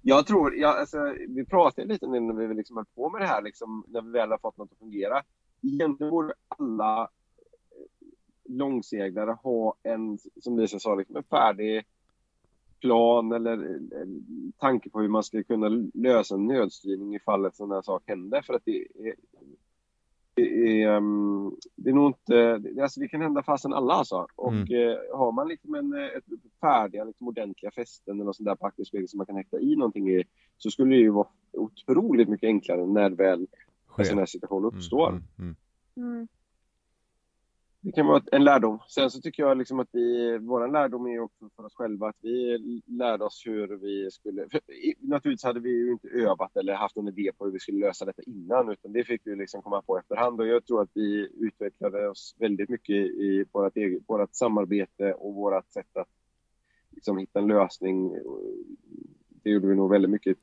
Jag 0.03 0.27
tror, 0.27 0.57
ja, 0.57 0.79
alltså, 0.81 1.15
vi 1.29 1.45
pratade 1.47 1.89
lite 1.89 2.07
nu 2.07 2.21
när 2.21 2.47
vi 2.47 2.55
liksom 2.55 2.77
höll 2.77 2.87
på 2.95 3.11
med 3.11 3.21
det 3.21 3.27
här, 3.27 3.43
liksom, 3.43 3.85
när 3.89 4.03
vi 4.03 4.11
väl 4.11 4.31
har 4.31 4.39
fått 4.39 4.57
något 4.57 4.73
att 4.73 4.79
fungera. 4.79 5.23
Egentligen 5.63 6.11
borde 6.11 6.35
alla 6.59 7.09
långseglare 8.53 9.31
ha 9.43 9.75
en, 9.83 10.19
som 10.41 10.59
Lisa 10.59 10.79
sa, 10.79 10.95
liksom 10.95 11.17
en 11.17 11.23
färdig 11.23 11.85
plan 12.81 13.33
eller 13.33 13.65
eh, 13.75 14.07
tanke 14.59 14.91
på 14.91 15.01
hur 15.01 15.09
man 15.09 15.23
ska 15.23 15.43
kunna 15.43 15.69
lösa 15.95 16.35
en 16.35 16.47
nödstyrning 16.47 17.15
ifall 17.15 17.45
ett 17.45 17.57
sån 17.57 17.71
här 17.71 17.83
sak 17.83 18.03
händer. 18.07 18.43
För 18.43 18.55
att 18.55 18.63
det 18.65 18.79
är, 18.79 19.15
det 20.35 20.83
är, 20.83 20.97
ehm, 20.97 21.57
det 21.77 21.91
är 21.91 21.95
nog 21.95 22.11
inte, 22.11 22.59
det, 22.59 22.83
alltså 22.83 23.01
det 23.01 23.09
kan 23.09 23.21
hända 23.21 23.43
fasen 23.43 23.73
alla 23.73 23.95
alltså. 23.95 24.27
Och 24.37 24.53
Mm. 24.53 24.89
eh, 24.91 24.99
har 25.19 25.33
man 25.33 25.49
liksom 25.49 25.75
en, 25.75 25.93
eh, 25.93 26.05
ett 26.17 26.25
färdiga, 26.61 27.05
liksom 27.05 27.29
ordentliga 27.29 27.71
fästen 27.71 28.15
eller 28.15 28.25
något 28.25 28.37
sånt 28.37 28.47
där 28.47 28.55
på 28.55 28.67
akterspegel 28.67 29.09
som 29.09 29.17
man 29.19 29.27
kan 29.27 29.37
häkta 29.37 29.61
i 29.61 29.77
någonting 29.77 30.11
i, 30.11 30.25
så 30.59 30.71
skulle 30.71 30.95
det 30.95 31.01
ju 31.01 31.11
vara 31.11 31.29
otroligt 31.53 32.29
mycket 32.29 32.47
enklare 32.47 32.87
när 32.87 33.11
väl 33.11 33.47
en 33.99 34.05
sån 34.05 34.19
här 34.19 34.27
situation 34.27 34.65
uppstår. 34.65 35.09
Mm, 35.09 35.23
mm, 35.39 35.57
Mm. 35.97 36.29
Det 37.85 37.93
kan 37.93 38.07
vara 38.07 38.23
en 38.33 38.45
lärdom. 38.45 38.79
Sen 38.89 39.11
så 39.11 39.21
tycker 39.21 39.43
jag 39.43 39.59
liksom 39.59 39.81
att 39.81 39.89
vi, 39.93 40.39
vår 40.39 40.69
lärdom 40.69 41.07
är 41.07 41.21
också 41.21 41.49
för 41.57 41.65
oss 41.65 41.75
själva 41.75 42.09
att 42.09 42.17
vi 42.21 42.59
lärde 42.87 43.25
oss 43.25 43.43
hur 43.47 43.77
vi 43.77 44.11
skulle, 44.11 44.47
naturligtvis 45.01 45.45
hade 45.45 45.61
vi 45.61 45.71
ju 45.71 45.93
inte 45.93 46.09
övat 46.09 46.57
eller 46.57 46.75
haft 46.75 46.97
någon 46.97 47.09
idé 47.09 47.31
på 47.39 47.45
hur 47.45 47.53
vi 47.53 47.61
skulle 47.61 47.87
lösa 47.87 48.05
detta 48.05 48.23
innan 48.23 48.69
utan 48.71 48.93
det 48.93 49.05
fick 49.05 49.21
vi 49.25 49.37
liksom 49.37 49.63
komma 49.63 49.83
på 49.83 49.99
efterhand 49.99 50.41
och 50.41 50.47
jag 50.47 50.67
tror 50.67 50.83
att 50.83 50.91
vi 50.95 51.29
utvecklade 51.41 52.09
oss 52.09 52.37
väldigt 52.39 52.69
mycket 52.69 52.97
i 52.97 53.45
vårt, 53.53 53.77
eget, 53.77 54.03
vårt 54.07 54.35
samarbete 54.35 55.13
och 55.13 55.35
vårt 55.35 55.73
sätt 55.73 55.97
att 55.97 56.09
liksom 56.91 57.19
hitta 57.19 57.39
en 57.39 57.49
lösning. 57.49 58.17
Det 59.43 59.51
gjorde 59.51 59.67
vi 59.67 59.75
nog 59.75 59.91
väldigt 59.91 60.11
mycket, 60.11 60.39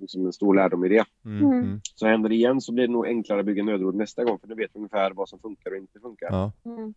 liksom 0.00 0.26
en 0.26 0.32
stor 0.32 0.54
lärdom 0.54 0.84
i 0.84 0.88
det. 0.88 1.04
mm, 1.24 1.44
Mm. 1.44 1.58
mm. 1.58 1.80
Så 1.94 2.06
händer 2.06 2.28
det 2.28 2.34
igen 2.34 2.60
så 2.60 2.72
blir 2.72 2.86
det 2.86 2.92
nog 2.92 3.06
enklare 3.06 3.40
att 3.40 3.46
bygga 3.46 3.64
nödrod 3.64 3.94
nästa 3.94 4.24
gång 4.24 4.38
för 4.38 4.48
nu 4.48 4.54
vet 4.54 4.70
vi 4.74 4.78
ungefär 4.78 5.10
vad 5.10 5.28
som 5.28 5.38
funkar 5.38 5.70
och 5.70 5.76
inte 5.76 6.00
funkar. 6.00 6.28
Ja. 6.30 6.52
Mm. 6.64 6.94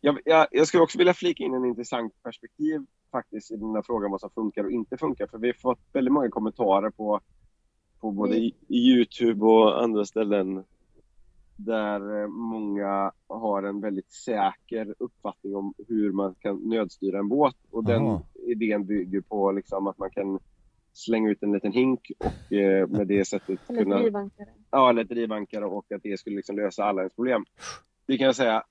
Jag, 0.00 0.18
jag, 0.24 0.46
jag 0.50 0.66
skulle 0.66 0.82
också 0.82 0.98
vilja 0.98 1.14
flika 1.14 1.44
in 1.44 1.54
en 1.54 1.64
intressant 1.64 2.22
perspektiv 2.22 2.86
faktiskt 3.10 3.50
i 3.50 3.56
den 3.56 3.74
här 3.74 3.82
frågan 3.82 4.10
vad 4.10 4.20
som 4.20 4.30
funkar 4.30 4.64
och 4.64 4.70
inte 4.70 4.96
funkar. 4.96 5.26
För 5.26 5.38
vi 5.38 5.46
har 5.46 5.54
fått 5.54 5.80
väldigt 5.92 6.12
många 6.12 6.30
kommentarer 6.30 6.90
på, 6.90 7.20
på 8.00 8.10
både 8.10 8.36
i, 8.36 8.54
i 8.68 8.76
Youtube 8.76 9.46
och 9.46 9.82
andra 9.82 10.04
ställen 10.04 10.64
där 11.56 12.22
eh, 12.22 12.28
många 12.28 13.12
har 13.26 13.62
en 13.62 13.80
väldigt 13.80 14.12
säker 14.12 14.94
uppfattning 14.98 15.56
om 15.56 15.74
hur 15.88 16.12
man 16.12 16.34
kan 16.34 16.56
nödstyra 16.56 17.18
en 17.18 17.28
båt. 17.28 17.56
Och 17.70 17.84
den 17.84 18.02
Aha. 18.02 18.22
idén 18.46 18.86
bygger 18.86 19.20
på 19.20 19.52
liksom 19.52 19.86
att 19.86 19.98
man 19.98 20.10
kan 20.10 20.38
slänga 20.92 21.30
ut 21.30 21.42
en 21.42 21.52
liten 21.52 21.72
hink 21.72 22.10
och 22.18 22.52
eh, 22.52 22.86
med 22.86 23.06
det 23.06 23.24
sättet 23.24 23.58
Eller 23.68 23.82
kunna 23.82 23.98
drivankare. 23.98 24.48
Ja, 24.70 24.90
eller 24.90 25.04
drivankare 25.04 25.64
och 25.64 25.92
att 25.92 26.02
det 26.02 26.20
skulle 26.20 26.36
liksom 26.36 26.56
lösa 26.56 26.84
alla 26.84 27.00
ens 27.00 27.14
problem. 27.14 27.44
Det 28.06 28.18
kan 28.18 28.26
jag 28.26 28.36
säga, 28.36 28.64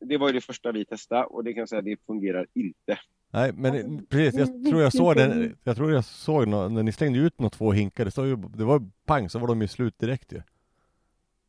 det 0.00 0.16
var 0.16 0.26
ju 0.28 0.32
det 0.32 0.40
första 0.40 0.72
vi 0.72 0.84
testade 0.84 1.24
och 1.24 1.44
det 1.44 1.52
kan 1.52 1.60
jag 1.60 1.68
säga, 1.68 1.82
det 1.82 1.96
fungerar 2.06 2.46
inte. 2.54 2.98
Nej 3.30 3.52
men 3.52 4.06
precis, 4.06 4.38
jag 4.40 4.64
tror 4.64 4.82
jag 4.82 4.92
såg 4.92 5.16
den, 5.16 5.56
jag 5.64 5.76
tror 5.76 5.92
jag 5.92 6.04
såg 6.04 6.48
nå- 6.48 6.68
när 6.68 6.82
ni 6.82 6.92
slängde 6.92 7.18
ut 7.18 7.38
några 7.38 7.50
två 7.50 7.72
hinkar, 7.72 8.04
det, 8.04 8.10
stod 8.10 8.26
ju, 8.26 8.36
det 8.36 8.64
var 8.64 8.90
pang 9.04 9.28
så 9.30 9.38
var 9.38 9.48
de 9.48 9.62
ju 9.62 9.68
slut 9.68 9.98
direkt 9.98 10.32
ju. 10.32 10.42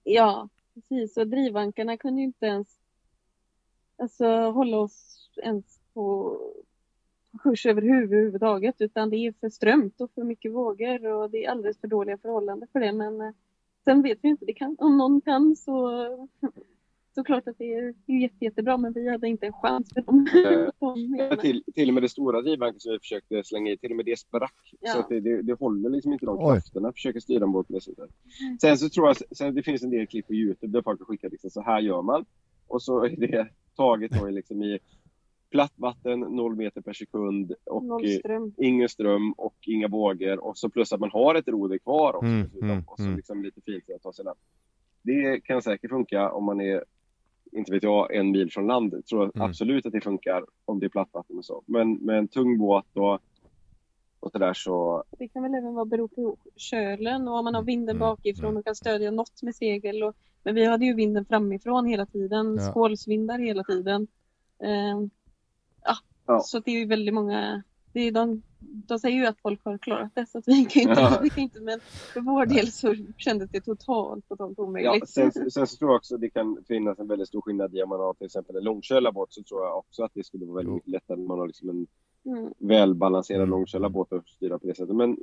Ja, 0.04 0.50
precis. 0.74 1.18
Och 1.18 1.28
drivankarna 1.28 1.98
kunde 1.98 2.22
ju 2.22 2.26
inte 2.26 2.46
ens 2.46 2.68
alltså, 3.98 4.26
hålla 4.52 4.78
oss 4.78 5.30
ens 5.44 5.80
på 5.94 6.38
kurs 7.39 7.65
överhuvudtaget 7.65 8.76
utan 8.80 9.10
det 9.10 9.17
är 9.17 9.34
för 9.39 9.50
strömt 9.50 10.02
och 10.02 10.12
för 10.15 10.24
mycket 10.24 10.54
vågor 10.54 11.08
och 11.08 11.30
det 11.30 11.45
är 11.45 11.50
alldeles 11.50 11.80
för 11.80 11.88
dåliga 11.88 12.17
förhållanden 12.17 12.69
för 12.74 12.80
det. 12.80 12.91
Men 12.91 13.21
eh, 13.21 13.32
sen 13.84 14.02
vet 14.02 14.17
vi 14.21 14.28
inte, 14.28 14.45
det 14.45 14.54
kan, 14.54 14.76
om 14.80 14.98
någon 14.98 15.21
kan 15.21 15.56
så 15.56 16.08
så 17.15 17.24
klart 17.24 17.48
att 17.48 17.58
det 17.58 17.74
är 17.74 17.93
jätte, 18.06 18.45
jättebra 18.45 18.78
men 18.78 18.93
vi 18.93 19.10
hade 19.10 19.28
inte 19.28 19.45
en 19.45 19.54
chans 19.54 19.93
för 19.93 20.02
dem. 20.02 20.28
Eh, 20.45 20.69
Ja, 21.30 21.36
till, 21.36 21.63
till 21.74 21.88
och 21.88 21.93
med 21.93 22.04
det 22.04 22.10
stora 22.10 22.41
drivbanken 22.41 22.80
som 22.80 22.91
vi 22.91 23.00
försökte 23.00 23.43
slänga 23.43 23.71
i, 23.71 23.78
till 23.78 23.91
och 23.91 23.95
med 23.95 24.06
det 24.06 24.19
sprack. 24.19 24.74
Ja. 24.80 24.91
Så 24.91 25.00
att 25.00 25.10
det, 25.10 25.19
det, 25.19 25.41
det 25.41 25.54
håller 25.54 25.89
liksom 25.89 26.13
inte 26.13 26.26
de 26.26 26.38
krafterna 26.38 26.88
att 26.88 26.95
försöka 26.95 27.21
styra 27.21 27.43
en 27.43 27.52
båt 27.52 27.65
det 27.69 27.82
sättet. 27.82 28.10
Sen 28.62 28.78
så 28.78 28.89
tror 28.89 29.08
jag, 29.08 29.38
sen 29.38 29.56
det 29.56 29.63
finns 29.63 29.84
en 29.84 29.89
del 29.89 30.08
klipp 30.08 30.28
på 30.28 30.34
Youtube 30.34 30.78
där 30.78 30.82
folk 30.82 31.00
har 31.00 31.06
skickat 31.06 31.32
liksom, 31.32 31.50
så 31.50 31.62
här 31.62 31.80
gör 31.80 32.02
man. 32.02 32.26
Och 32.67 32.82
så 32.82 33.04
är 33.04 33.15
det 33.15 33.48
taget 33.76 34.12
då 34.12 34.28
liksom 34.28 34.63
i 34.63 34.80
platt 35.56 35.74
vatten, 35.76 36.20
0 36.20 36.56
meter 36.56 36.82
per 36.82 36.94
sekund 36.94 37.54
och 37.65 38.06
eh, 38.06 38.41
ingen 38.58 38.89
ström 38.89 39.34
och 39.38 39.56
inga 39.62 39.88
vågor 39.88 40.44
och 40.44 40.58
så 40.58 40.70
plus 40.70 40.94
att 40.94 41.00
man 41.00 41.12
har 41.12 41.36
ett 41.36 41.48
roder 41.48 41.78
kvar 41.78 42.15
också. 42.15 42.28
Mm, 42.28 42.50
mm, 42.62 42.84
och 42.88 42.98
så 42.98 43.04
mm. 43.04 43.15
liksom 43.15 43.44
lite 43.44 43.62
fint 43.62 43.84
att 43.96 44.02
ta 44.02 44.13
sig 44.13 44.26
land. 44.26 44.38
Det 45.02 45.41
kan 45.44 45.62
säkert 45.62 45.89
funka 45.89 46.32
om 46.32 46.44
man 46.44 46.62
är, 46.62 46.84
inte 47.52 47.72
vet 47.72 47.84
jag, 47.84 48.15
en 48.15 48.32
mil 48.32 48.52
från 48.52 48.68
land. 48.68 48.94
Jag 48.94 49.06
tror 49.06 49.24
Mm. 49.24 49.50
absolut 49.50 49.86
att 49.86 49.91
det 49.91 50.02
funkar 50.02 50.46
om 50.65 50.80
det 50.80 50.86
är 50.86 50.89
plattvatten 50.89 51.38
och 51.38 51.46
så. 51.46 51.63
Men 51.65 51.94
med 51.94 52.18
en 52.18 52.28
tung 52.28 52.58
båt 52.58 52.86
och, 52.94 53.20
och 54.20 54.32
sådär 54.32 54.54
så, 54.54 55.04
Det 55.20 55.28
kan 55.28 55.44
väl 55.44 55.54
även 55.54 55.74
vara 55.74 55.86
bero 55.86 56.08
på 56.08 56.38
kölen 56.56 57.28
och 57.28 57.38
om 57.38 57.44
man 57.46 57.56
har 57.56 57.63
vinden 57.63 57.96
Mm, 57.96 58.00
bakifrån 58.00 58.50
mm. 58.50 58.58
och 58.58 58.65
kan 58.65 58.76
stödja 58.76 59.12
något 59.12 59.44
med 59.44 59.56
segel. 59.56 60.04
Och, 60.04 60.15
men 60.44 60.56
vi 60.56 60.65
hade 60.65 60.86
ju 60.86 60.94
vinden 60.94 61.26
framifrån 61.26 61.86
hela 61.86 62.06
tiden, 62.06 62.56
Ja. 62.56 62.72
skålsvindar 62.72 63.39
hela 63.39 63.63
tiden. 63.63 64.08
Ehm, 64.60 65.10
ja, 65.86 65.95
Ja. 66.28 66.39
Så 66.39 66.60
det 66.60 66.71
är 66.71 66.80
ju 66.80 66.86
väldigt 66.86 67.13
många, 67.13 67.63
det 67.93 68.00
är 68.00 68.12
de, 68.12 68.41
de 68.60 69.00
säger 69.00 69.17
ju 69.17 69.26
att 69.26 69.41
folk 69.41 69.65
har 69.65 69.78
klarat 69.78 70.12
det 70.15 70.26
så 70.26 70.38
att 70.38 70.48
vi 70.48 70.65
kan 70.65 70.82
inte, 70.82 71.02
Ja. 71.02 71.19
vi 71.24 71.30
kan 71.30 71.39
inte 71.43 71.60
men 71.62 71.80
för 72.13 72.21
vår 72.21 72.45
del 72.45 72.71
så 72.71 72.95
kändes 73.17 73.50
det 73.52 73.62
totalt, 73.62 74.28
totalt 74.28 74.54
ja, 74.58 74.63
omöjligt. 74.63 75.10
sen, 75.10 75.32
sen 75.32 75.67
så 75.67 75.78
tror 75.78 75.89
jag 75.91 75.95
också 75.98 76.17
det 76.17 76.30
kan 76.30 76.63
finnas 76.67 77.00
en 77.00 77.08
väldigt 77.08 77.28
stor 77.28 77.41
skillnad 77.41 77.76
i 77.76 77.84
om 77.84 77.89
man 77.89 78.00
har 78.00 78.13
till 78.13 78.26
exempel 78.26 78.56
en 78.56 78.63
långkölarbåt 78.63 79.34
så 79.34 79.43
tror 79.43 79.63
jag 79.63 79.78
också 79.78 80.04
att 80.04 80.12
det 80.13 80.24
skulle 80.26 80.45
vara 80.45 80.56
väldigt 80.58 80.74
mycket 80.74 80.89
lättare 80.91 81.17
om 81.17 81.28
man 81.28 81.39
har 81.39 81.48
liksom 81.48 81.69
en 81.69 81.88
Mm. 82.28 82.54
välbalanserad 82.58 83.39
Mm. 83.41 83.50
långkölarbåt 83.50 84.13
att 84.13 84.28
styra 84.28 84.60
på 84.60 84.67
det 84.67 84.76
sättet. 84.76 84.95
Men 84.95 85.17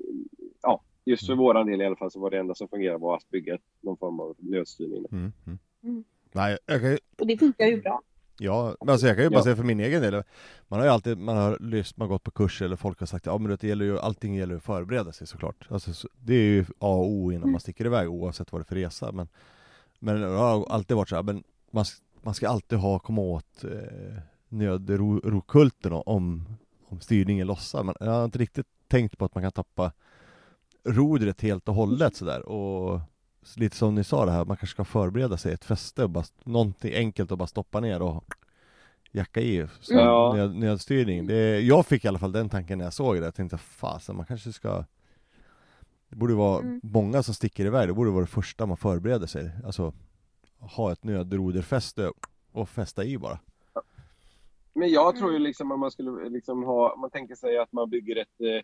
ja, 0.62 0.82
just 1.04 1.26
för 1.26 1.32
Mm. 1.32 1.44
våran 1.44 1.66
del 1.66 1.80
i 1.82 1.86
alla 1.86 1.96
fall 1.96 2.10
så 2.10 2.20
var 2.20 2.30
det 2.30 2.38
enda 2.38 2.54
som 2.54 2.68
fungerade 2.68 2.98
var 2.98 3.16
att 3.16 3.30
bygga 3.30 3.58
någon 3.80 3.96
form 3.96 4.20
av 4.20 4.36
nödstyrning. 4.38 5.06
Mm, 5.12 5.32
mm. 5.46 5.58
Mm. 5.82 6.04
Nej, 6.32 6.58
ju, 6.68 6.98
Och 7.20 7.26
det 7.26 7.36
funkar 7.38 7.66
ju 7.66 7.80
bra. 7.82 8.00
Ja, 8.38 8.76
men 8.80 8.88
alltså 8.88 9.06
jag 9.06 9.16
kan 9.16 9.24
ju 9.24 9.30
bara 9.30 9.38
Ja. 9.38 9.44
säga 9.44 9.56
för 9.56 9.62
min 9.64 9.80
egen 9.80 10.02
del, 10.02 10.22
man 10.68 10.78
har 10.78 10.86
ju 10.86 10.92
alltid, 10.92 11.18
man 11.18 11.36
har 11.36 11.58
lyssnat, 11.60 11.96
man 11.96 12.08
har 12.08 12.14
gått 12.14 12.22
på 12.22 12.30
kurser 12.30 12.64
eller 12.64 12.76
folk 12.76 13.00
har 13.00 13.06
sagt 13.06 13.26
ja 13.26 13.38
men 13.38 13.56
det 13.60 13.64
gäller 13.68 13.84
ju, 13.84 13.98
allting 13.98 14.34
gäller 14.34 14.56
att 14.56 14.62
förbereda 14.62 15.12
sig 15.12 15.26
såklart. 15.26 15.66
Alltså, 15.70 15.94
så, 15.94 16.08
det 16.18 16.34
är 16.34 16.42
ju 16.44 16.62
A 16.78 16.94
och 16.94 17.10
O 17.10 17.32
innan 17.32 17.50
man 17.50 17.60
sticker 17.60 17.86
iväg 17.86 18.10
oavsett 18.10 18.52
vad 18.52 18.60
det 18.60 18.62
är 18.62 18.66
för 18.66 18.74
resa. 18.76 19.12
Men, 19.12 19.28
men 19.98 20.20
det 20.20 20.26
har 20.28 20.66
alltid 20.70 20.96
varit 20.96 21.08
så 21.08 21.16
här, 21.16 21.22
men 21.22 21.44
man, 21.70 21.84
man 22.22 22.34
ska 22.34 22.48
alltid 22.48 22.78
ha, 22.78 22.98
komma 22.98 23.22
åt 23.22 23.64
eh, 23.64 24.18
nödrokulten 24.48 25.92
om, 25.92 26.44
om 26.88 27.00
styrningen 27.00 27.46
lossar. 27.46 27.82
Men 27.84 27.94
jag 28.00 28.10
har 28.10 28.24
inte 28.24 28.38
riktigt 28.38 28.66
tänkt 28.88 29.18
på 29.18 29.24
att 29.24 29.34
man 29.34 29.42
kan 29.44 29.52
tappa 29.52 29.92
rodret 30.84 31.40
helt 31.40 31.68
och 31.68 31.74
hållet 31.74 32.16
sådär. 32.16 32.48
Och 32.48 33.00
lite 33.56 33.76
som 33.76 33.94
ni 33.94 34.04
sa 34.04 34.24
det 34.24 34.32
här, 34.32 34.44
man 34.44 34.56
kanske 34.56 34.74
ska 34.74 34.84
förbereda 34.84 35.36
sig 35.36 35.52
ett 35.52 35.64
fäste 35.64 36.04
och 36.04 36.10
bara, 36.10 36.24
någonting 36.44 36.94
enkelt 36.94 37.32
att 37.32 37.38
bara 37.38 37.46
stoppa 37.46 37.80
ner 37.80 38.02
och 38.02 38.24
jacka 39.12 39.40
i 39.40 39.66
så 39.80 39.94
Ja. 39.94 40.32
nöd, 40.34 40.54
nödstyrning. 40.56 41.26
Det, 41.26 41.60
jag 41.60 41.86
fick 41.86 42.04
i 42.04 42.08
alla 42.08 42.18
fall 42.18 42.32
den 42.32 42.48
tanken 42.48 42.78
när 42.78 42.84
jag 42.84 42.92
såg 42.94 43.16
det, 43.16 43.24
jag 43.24 43.34
tänkte 43.34 43.58
fasen 43.58 44.16
man 44.16 44.26
kanske 44.26 44.52
ska 44.52 44.84
Det 46.08 46.16
borde 46.16 46.34
vara 46.34 46.58
Mm. 46.60 46.80
många 46.82 47.22
som 47.22 47.34
sticker 47.34 47.64
iväg, 47.64 47.88
det 47.88 47.92
borde 47.94 48.10
vara 48.10 48.20
det 48.20 48.26
första 48.30 48.66
man 48.66 48.76
förbereder 48.76 49.26
sig, 49.26 49.50
alltså 49.64 49.92
ha 50.58 50.92
ett 50.92 51.04
nödroderfäste 51.04 52.12
och 52.52 52.68
fästa 52.68 53.04
i 53.04 53.18
bara. 53.18 53.38
Men 54.74 54.88
jag 54.90 55.16
tror 55.16 55.30
ju 55.30 55.36
Mm. 55.36 55.42
liksom 55.46 55.72
om 55.72 55.80
man 55.80 55.90
skulle 55.90 56.28
liksom 56.28 56.62
ha, 56.62 56.96
man 56.96 57.10
tänker 57.10 57.34
sig 57.34 57.58
att 57.58 57.72
man 57.72 57.90
bygger 57.90 58.16
ett, 58.16 58.40
eh, 58.40 58.62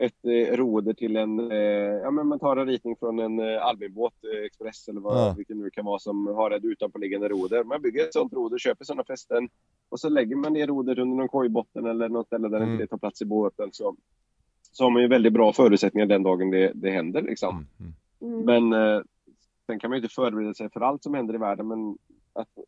ett 0.00 0.24
eh, 0.24 0.56
roder 0.56 0.92
till 0.92 1.16
en, 1.16 1.50
eh, 1.50 1.58
ja 2.02 2.10
men 2.10 2.26
man 2.26 2.38
tar 2.38 2.56
en 2.56 2.66
ritning 2.66 2.96
från 2.96 3.18
en 3.18 3.38
eh, 3.38 3.66
Albinbåt 3.66 4.14
eh, 4.34 4.44
Express 4.44 4.88
eller 4.88 5.00
vad, 5.00 5.16
Ja. 5.16 5.34
vilken 5.36 5.58
nu 5.58 5.70
kan 5.70 5.84
vara 5.84 5.98
som 5.98 6.26
har 6.26 6.50
ett 6.50 6.64
utanpåliggande 6.64 7.28
roder. 7.28 7.64
Man 7.64 7.82
bygger 7.82 8.04
ett 8.04 8.12
sånt 8.12 8.32
roder, 8.32 8.58
köper 8.58 8.84
sådana 8.84 9.04
fästen 9.04 9.48
och 9.88 10.00
så 10.00 10.08
lägger 10.08 10.36
man 10.36 10.52
det 10.52 10.66
rodet 10.66 10.98
under 10.98 11.16
någon 11.16 11.28
kojbotten 11.28 11.86
eller 11.86 12.08
något 12.08 12.26
ställe 12.26 12.48
där 12.48 12.56
Mm. 12.56 12.70
inte 12.72 12.84
det 12.84 12.88
tar 12.88 12.98
plats 12.98 13.22
i 13.22 13.24
båten 13.24 13.68
så, 13.72 13.96
så 14.72 14.84
har 14.84 14.90
man 14.90 15.02
ju 15.02 15.08
väldigt 15.08 15.32
bra 15.32 15.52
förutsättningar 15.52 16.06
den 16.06 16.22
dagen 16.22 16.50
det, 16.50 16.72
det 16.74 16.90
händer 16.90 17.22
liksom. 17.22 17.66
Mm, 17.80 17.92
mm. 18.20 18.42
Mm. 18.44 18.70
Men 18.70 18.96
eh, 18.96 19.02
sen 19.66 19.78
kan 19.78 19.90
man 19.90 19.96
ju 19.98 20.02
inte 20.02 20.14
förbereda 20.14 20.54
sig 20.54 20.70
för 20.70 20.80
allt 20.80 21.02
som 21.02 21.14
händer 21.14 21.34
i 21.34 21.38
världen 21.38 21.68
men 21.68 21.98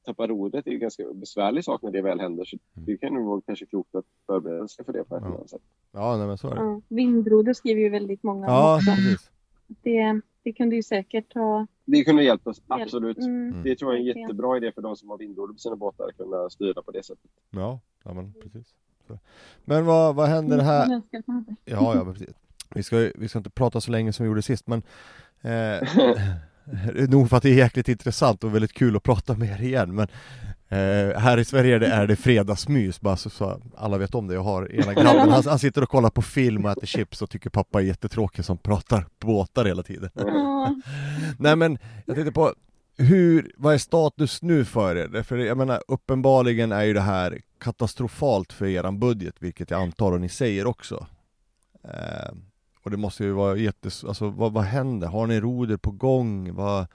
tappa 0.07 0.27
rodret 0.27 0.67
är 0.67 0.71
ju 0.71 0.79
ganska 0.79 1.03
besvärlig 1.15 1.65
sak 1.65 1.83
när 1.83 1.91
det 1.91 2.03
väl 2.03 2.21
händer 2.21 2.45
så 2.45 2.57
det 2.75 2.97
kan 2.97 3.15
ju 3.15 3.23
vara 3.23 3.41
kanske 3.47 3.67
klokt 3.67 3.95
att 3.95 4.05
förbereda 4.27 4.69
sig 4.69 4.85
för 4.85 4.93
det 4.93 5.05
på 5.05 5.17
ett 5.17 5.23
Ja. 5.23 5.27
eller 5.29 5.37
annat 5.37 5.51
sätt. 5.51 5.61
Ja, 5.93 6.17
nej 6.17 6.27
men 6.27 6.39
så 6.39 6.49
är 6.51 6.55
det. 6.55 6.61
Ja, 6.61 6.81
vindroder 6.89 7.53
skriver 7.53 7.81
ju 7.81 7.89
väldigt 7.89 8.23
många 8.23 8.47
om 8.47 8.53
Ja, 8.53 8.77
också. 8.77 8.91
precis. 8.91 9.31
Det, 9.67 10.21
det 10.43 10.53
kunde 10.53 10.77
ju 10.77 10.83
säkert 10.83 11.35
ha 11.35 11.67
Det 11.85 12.05
kunde 12.05 12.23
hjälpt 12.25 12.47
oss, 12.47 12.63
absolut. 12.69 13.19
Mm. 13.19 13.49
Mm. 13.49 13.63
Det 13.63 13.77
tror 13.77 13.95
jag 13.95 14.07
är 14.07 14.15
en 14.15 14.21
jättebra 14.23 14.57
idé 14.57 14.73
för 14.73 14.83
de 14.83 14.97
som 14.97 15.11
har 15.11 15.19
vindroder 15.19 15.53
på 15.53 15.59
sina 15.59 15.77
båtar 15.77 16.05
att 16.09 16.17
kunna 16.17 16.51
styra 16.51 16.83
på 16.83 16.91
det 16.91 17.03
sättet. 17.03 17.31
Ja, 17.51 17.81
ja 18.05 18.15
men 18.15 18.33
precis. 18.43 18.75
Så. 19.07 19.19
Men 19.65 19.85
vad, 19.87 20.15
vad 20.15 20.29
händer 20.29 20.59
här? 20.59 21.03
Ja, 21.65 21.95
ja, 21.95 22.05
precis. 22.05 22.35
Vi 22.75 22.83
ska, 22.83 23.11
vi 23.15 23.29
ska 23.29 23.39
inte 23.39 23.51
prata 23.51 23.81
så 23.81 23.91
länge 23.91 24.13
som 24.13 24.25
vi 24.25 24.29
gjorde 24.29 24.43
sist, 24.43 24.67
men 24.67 24.83
eh, 25.41 25.89
nog 27.09 27.31
för 27.31 27.37
att 27.37 27.43
det 27.43 27.51
är 27.51 27.55
jäkligt 27.55 27.89
intressant 27.89 28.45
och 28.45 28.55
väldigt 28.55 28.73
kul 28.73 28.97
att 28.97 29.03
prata 29.03 29.35
med 29.35 29.51
er 29.51 29.63
igen, 29.63 29.95
men 29.95 30.09
eh, 30.69 31.19
här 31.19 31.39
i 31.39 31.45
Sverige 31.45 31.75
är 31.75 31.81
det, 31.81 31.87
är 31.87 32.07
det 32.07 32.17
fredagsmys, 32.17 33.01
bara 33.01 33.17
så, 33.17 33.31
så 33.31 33.63
alla 33.77 33.99
vet 33.99 34.15
om 34.15 34.27
det. 34.27 34.35
Jag 34.35 34.43
har 34.43 34.73
ena 34.73 34.95
grabben, 34.95 35.31
han, 35.31 35.43
han 35.47 35.59
sitter 35.59 35.83
och 35.83 35.89
kollar 35.89 36.11
på 36.11 36.23
film 36.23 36.65
och 36.65 36.71
äter 36.71 36.87
chips 36.87 37.23
och 37.23 37.31
tycker 37.31 37.51
pappa 37.51 37.81
är 37.81 37.85
jättetråkig 37.85 38.45
som 38.45 38.59
pratar 38.59 39.07
båtar 39.21 39.65
hela 39.65 39.83
tiden. 39.83 40.11
Nej 41.39 41.57
men, 41.57 41.79
jag 42.07 42.17
tänkte 42.17 42.33
på 42.33 42.55
hur, 42.99 43.53
vad 43.57 43.75
är 43.75 43.79
status 43.79 44.43
nu 44.43 44.65
för 44.65 44.97
er? 44.97 45.23
För 45.23 45.37
jag 45.37 45.59
menar, 45.59 45.83
uppenbarligen 45.89 46.73
är 46.73 46.83
ju 46.83 46.93
det 46.93 47.01
här 47.01 47.41
katastrofalt 47.61 48.53
för 48.53 48.67
eran 48.67 48.99
budget, 48.99 49.35
vilket 49.39 49.71
jag 49.71 49.83
antar 49.83 50.13
och 50.13 50.21
ni 50.21 50.29
säger 50.29 50.67
också. 50.67 51.07
Eh, 51.85 52.33
och 52.87 52.91
det 52.91 52.97
måste 52.97 53.25
ju 53.25 53.33
vara 53.33 53.57
jättes... 53.57 54.05
Alltså 54.05 54.29
vad, 54.29 54.53
vad 54.53 54.65
händer? 54.65 55.09
Har 55.09 55.27
ni 55.27 55.41
roder 55.41 55.77
på 55.77 55.91
gång? 55.91 56.55
Vad, 56.55 56.87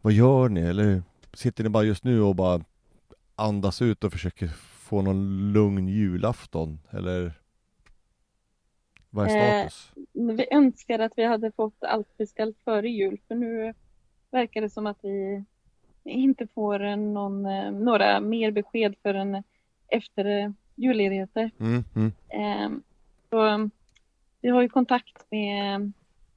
vad 0.00 0.12
gör 0.12 0.48
ni? 0.48 0.60
Eller 0.60 1.02
sitter 1.32 1.64
ni 1.64 1.70
bara 1.70 1.84
just 1.84 2.04
nu 2.04 2.22
och 2.22 2.34
bara 2.36 2.60
andas 3.34 3.82
ut 3.82 4.04
och 4.04 4.12
försöker 4.12 4.46
få 4.88 5.02
någon 5.02 5.52
lugn 5.52 5.88
julafton? 5.88 6.78
Eller 6.90 7.32
vad 9.10 9.28
är 9.30 9.36
Eh, 9.36 9.68
status? 9.68 9.92
vi 10.12 10.46
önskar 10.50 10.98
att 10.98 11.12
vi 11.16 11.24
hade 11.24 11.52
fått 11.52 11.84
allt 11.84 12.16
beställt 12.16 12.56
före 12.64 12.88
jul 12.88 13.18
för 13.28 13.34
nu 13.34 13.74
verkar 14.30 14.60
det 14.60 14.70
som 14.70 14.86
att 14.86 14.98
vi 15.02 15.44
inte 16.04 16.46
får 16.46 16.96
någon, 16.96 17.46
eh, 17.46 17.72
några 17.72 18.20
mer 18.20 18.50
besked 18.50 18.94
förrän 19.02 19.42
efter 19.88 20.24
eh, 20.24 20.50
julledigheter. 20.74 21.50
Mm, 21.60 21.84
mm, 21.94 22.12
Eh, 22.28 22.70
Så 23.30 23.46
eh, 23.46 23.58
vi 24.46 24.50
har 24.50 24.62
ju 24.62 24.68
kontakt 24.68 25.26
med 25.30 25.92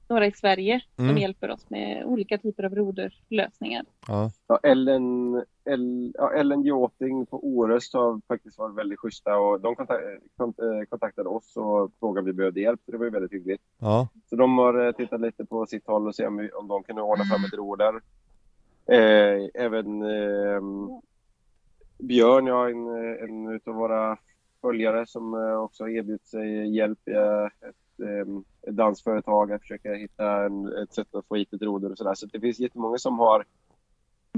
några 0.08 0.26
i 0.26 0.32
Sverige 0.32 0.80
som 0.96 1.04
Mm. 1.04 1.18
hjälper 1.18 1.50
oss 1.50 1.70
med 1.70 2.04
olika 2.04 2.38
typer 2.38 2.62
av 2.64 2.74
roderlösningar. 2.74 3.84
ja, 4.08 4.30
Ja, 4.48 4.58
Ellen, 4.62 5.34
El, 5.64 6.12
ja, 6.18 6.32
Ellen 6.32 6.64
Yachting 6.66 7.26
på 7.26 7.44
Orust 7.46 7.94
har 7.94 8.20
faktiskt 8.28 8.58
varit 8.58 8.74
väldigt 8.74 8.98
schyssta 8.98 9.38
och 9.38 9.60
de 9.60 9.76
kontak, 9.76 10.00
kont- 10.36 10.62
eh, 10.80 10.84
kontaktade 10.88 11.28
oss 11.28 11.56
och 11.56 11.90
frågade 12.00 12.20
om 12.20 12.26
vi 12.26 12.32
behövde 12.32 12.60
hjälp. 12.60 12.80
Så 12.84 12.90
det 12.92 12.98
var 12.98 13.04
ju 13.04 13.10
väldigt 13.10 13.32
hyggligt. 13.32 13.62
ja, 13.78 14.08
Så 14.30 14.36
de 14.36 14.58
har 14.58 14.86
eh, 14.86 14.92
tittat 14.92 15.20
lite 15.20 15.44
på 15.44 15.66
sitt 15.66 15.86
håll 15.86 16.06
och 16.08 16.14
se 16.14 16.26
om, 16.26 16.48
om 16.54 16.68
de 16.68 16.82
kunde 16.82 17.02
ordna 17.02 17.24
fram 17.24 17.44
ett 17.44 17.52
roder. 17.54 17.94
Eh, 18.86 19.48
även 19.54 20.02
eh, 20.02 20.60
Björn, 21.98 22.46
ja, 22.46 22.68
en, 22.70 22.88
en 23.24 23.48
utav 23.54 23.74
våra 23.74 24.16
följare 24.60 25.06
som 25.06 25.34
eh, 25.34 25.54
också 25.62 25.84
har 25.84 25.88
erbjudit 25.88 26.26
sig 26.26 26.76
hjälp 26.76 27.08
i 27.08 27.12
eh, 27.12 27.44
ett, 27.44 27.76
eh, 28.02 28.72
dansföretag 28.72 29.52
att 29.52 29.60
försöka 29.60 29.94
hitta 29.94 30.44
en, 30.44 30.66
ett 30.82 30.94
sätt 30.94 31.14
att 31.14 31.26
få 31.26 31.34
hit 31.34 31.52
ett 31.52 31.62
roder 31.62 31.90
och 31.90 31.98
sådär. 31.98 32.14
Så 32.14 32.26
det 32.26 32.40
finns 32.40 32.58
jättemånga 32.58 32.98
som 32.98 33.18
har 33.18 33.44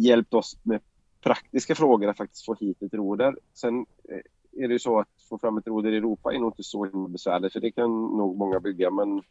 hjälpt 0.00 0.34
oss 0.34 0.58
med 0.62 0.80
praktiska 1.20 1.74
frågor 1.74 2.08
att 2.08 2.16
faktiskt 2.16 2.44
få 2.44 2.54
hit 2.54 2.82
ett 2.82 2.94
roder. 2.94 3.36
Sen 3.54 3.86
eh, 4.08 4.62
är 4.64 4.68
det 4.68 4.72
ju 4.72 4.78
så 4.78 4.98
att 4.98 5.08
få 5.28 5.38
fram 5.38 5.58
ett 5.58 5.66
roder 5.66 5.92
i 5.92 5.96
Europa 5.96 6.34
är 6.34 6.38
nog 6.38 6.52
inte 6.52 6.62
så 6.62 6.84
himla 6.84 7.08
besvärligt 7.08 7.52
för 7.52 7.60
det 7.60 7.72
kan 7.72 7.90
nog 7.90 8.38
många 8.38 8.60
bygga 8.60 8.90
men 8.90 9.22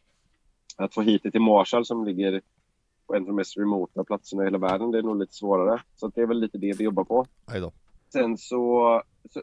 att 0.76 0.94
få 0.94 1.02
hit 1.02 1.22
det 1.22 1.30
till 1.30 1.40
Marshall 1.40 1.86
som 1.86 2.04
ligger 2.04 2.40
på 3.06 3.14
en 3.14 3.22
av 3.22 3.26
de 3.26 3.36
mest 3.36 3.56
remota 3.56 4.04
platserna 4.04 4.42
i 4.42 4.46
hela 4.46 4.58
världen 4.58 4.90
det 4.90 4.98
är 4.98 5.02
nog 5.02 5.18
lite 5.18 5.34
svårare. 5.34 5.82
Så 5.96 6.08
det 6.08 6.20
är 6.20 6.26
väl 6.26 6.40
lite 6.40 6.58
det 6.58 6.78
vi 6.78 6.84
jobbar 6.84 7.04
på. 7.04 7.26
Sen 8.12 8.38
så, 8.38 9.02
så, 9.30 9.42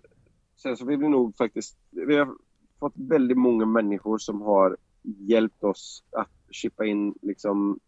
sen 0.56 0.78
så 0.78 0.86
vill 0.86 1.00
vi 1.00 1.10
nog 1.10 1.38
faktiskt, 1.38 1.78
vi 1.90 2.18
har 2.18 2.36
fått 2.80 2.94
väldigt 2.96 3.38
många 3.38 3.66
människor 3.66 4.18
som 4.18 4.42
har 4.42 4.78
hjälpt 5.04 5.64
oss 5.64 6.04
att 6.12 6.32
chippa 6.52 6.86
in 6.86 7.14
liksom 7.22 7.80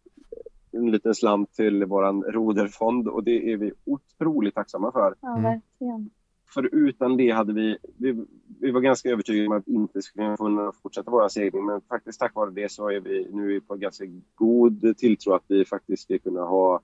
en 0.72 0.90
liten 0.90 1.14
slant 1.14 1.52
till 1.52 1.84
våran 1.84 2.22
roderfond 2.22 3.08
och 3.08 3.24
det 3.24 3.52
är 3.52 3.56
vi 3.56 3.72
otroligt 3.84 4.54
tacksamma 4.54 4.92
för. 4.92 5.14
Ja, 5.20 5.30
Mm. 5.30 5.42
verkligen. 5.42 6.10
För 6.54 6.74
utan 6.74 7.16
det 7.16 7.30
hade 7.30 7.52
vi, 7.52 7.76
vi, 7.96 8.26
vi 8.60 8.70
var 8.70 8.80
ganska 8.80 9.10
övertygade 9.10 9.46
om 9.46 9.52
att 9.52 9.62
vi 9.66 9.74
inte 9.74 10.02
skulle 10.02 10.36
kunna 10.36 10.72
fortsätta 10.82 11.10
vår 11.10 11.28
segling 11.28 11.64
men 11.64 11.80
faktiskt 11.80 12.20
tack 12.20 12.34
vare 12.34 12.50
det 12.50 12.72
så 12.72 12.90
är 12.90 13.00
vi 13.00 13.28
nu 13.32 13.60
på 13.60 13.74
ganska 13.76 14.04
god 14.34 14.96
tilltro 14.96 15.32
att 15.32 15.44
vi 15.48 15.64
faktiskt 15.64 16.02
ska 16.02 16.18
kunna 16.18 16.40
ha 16.40 16.80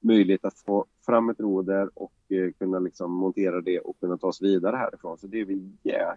möjlighet 0.00 0.44
att 0.44 0.58
få 0.58 0.86
fram 1.06 1.30
ett 1.30 1.40
roder 1.40 1.90
och 1.94 2.12
eh, 2.28 2.50
kunna 2.58 2.78
liksom 2.78 3.12
montera 3.12 3.60
det 3.60 3.80
och 3.80 4.00
kunna 4.00 4.18
ta 4.18 4.26
oss 4.26 4.42
vidare 4.42 4.76
härifrån. 4.76 5.18
Så 5.18 5.26
det 5.26 5.40
är 5.40 5.44
vi 5.44 5.72
yeah, 5.84 6.14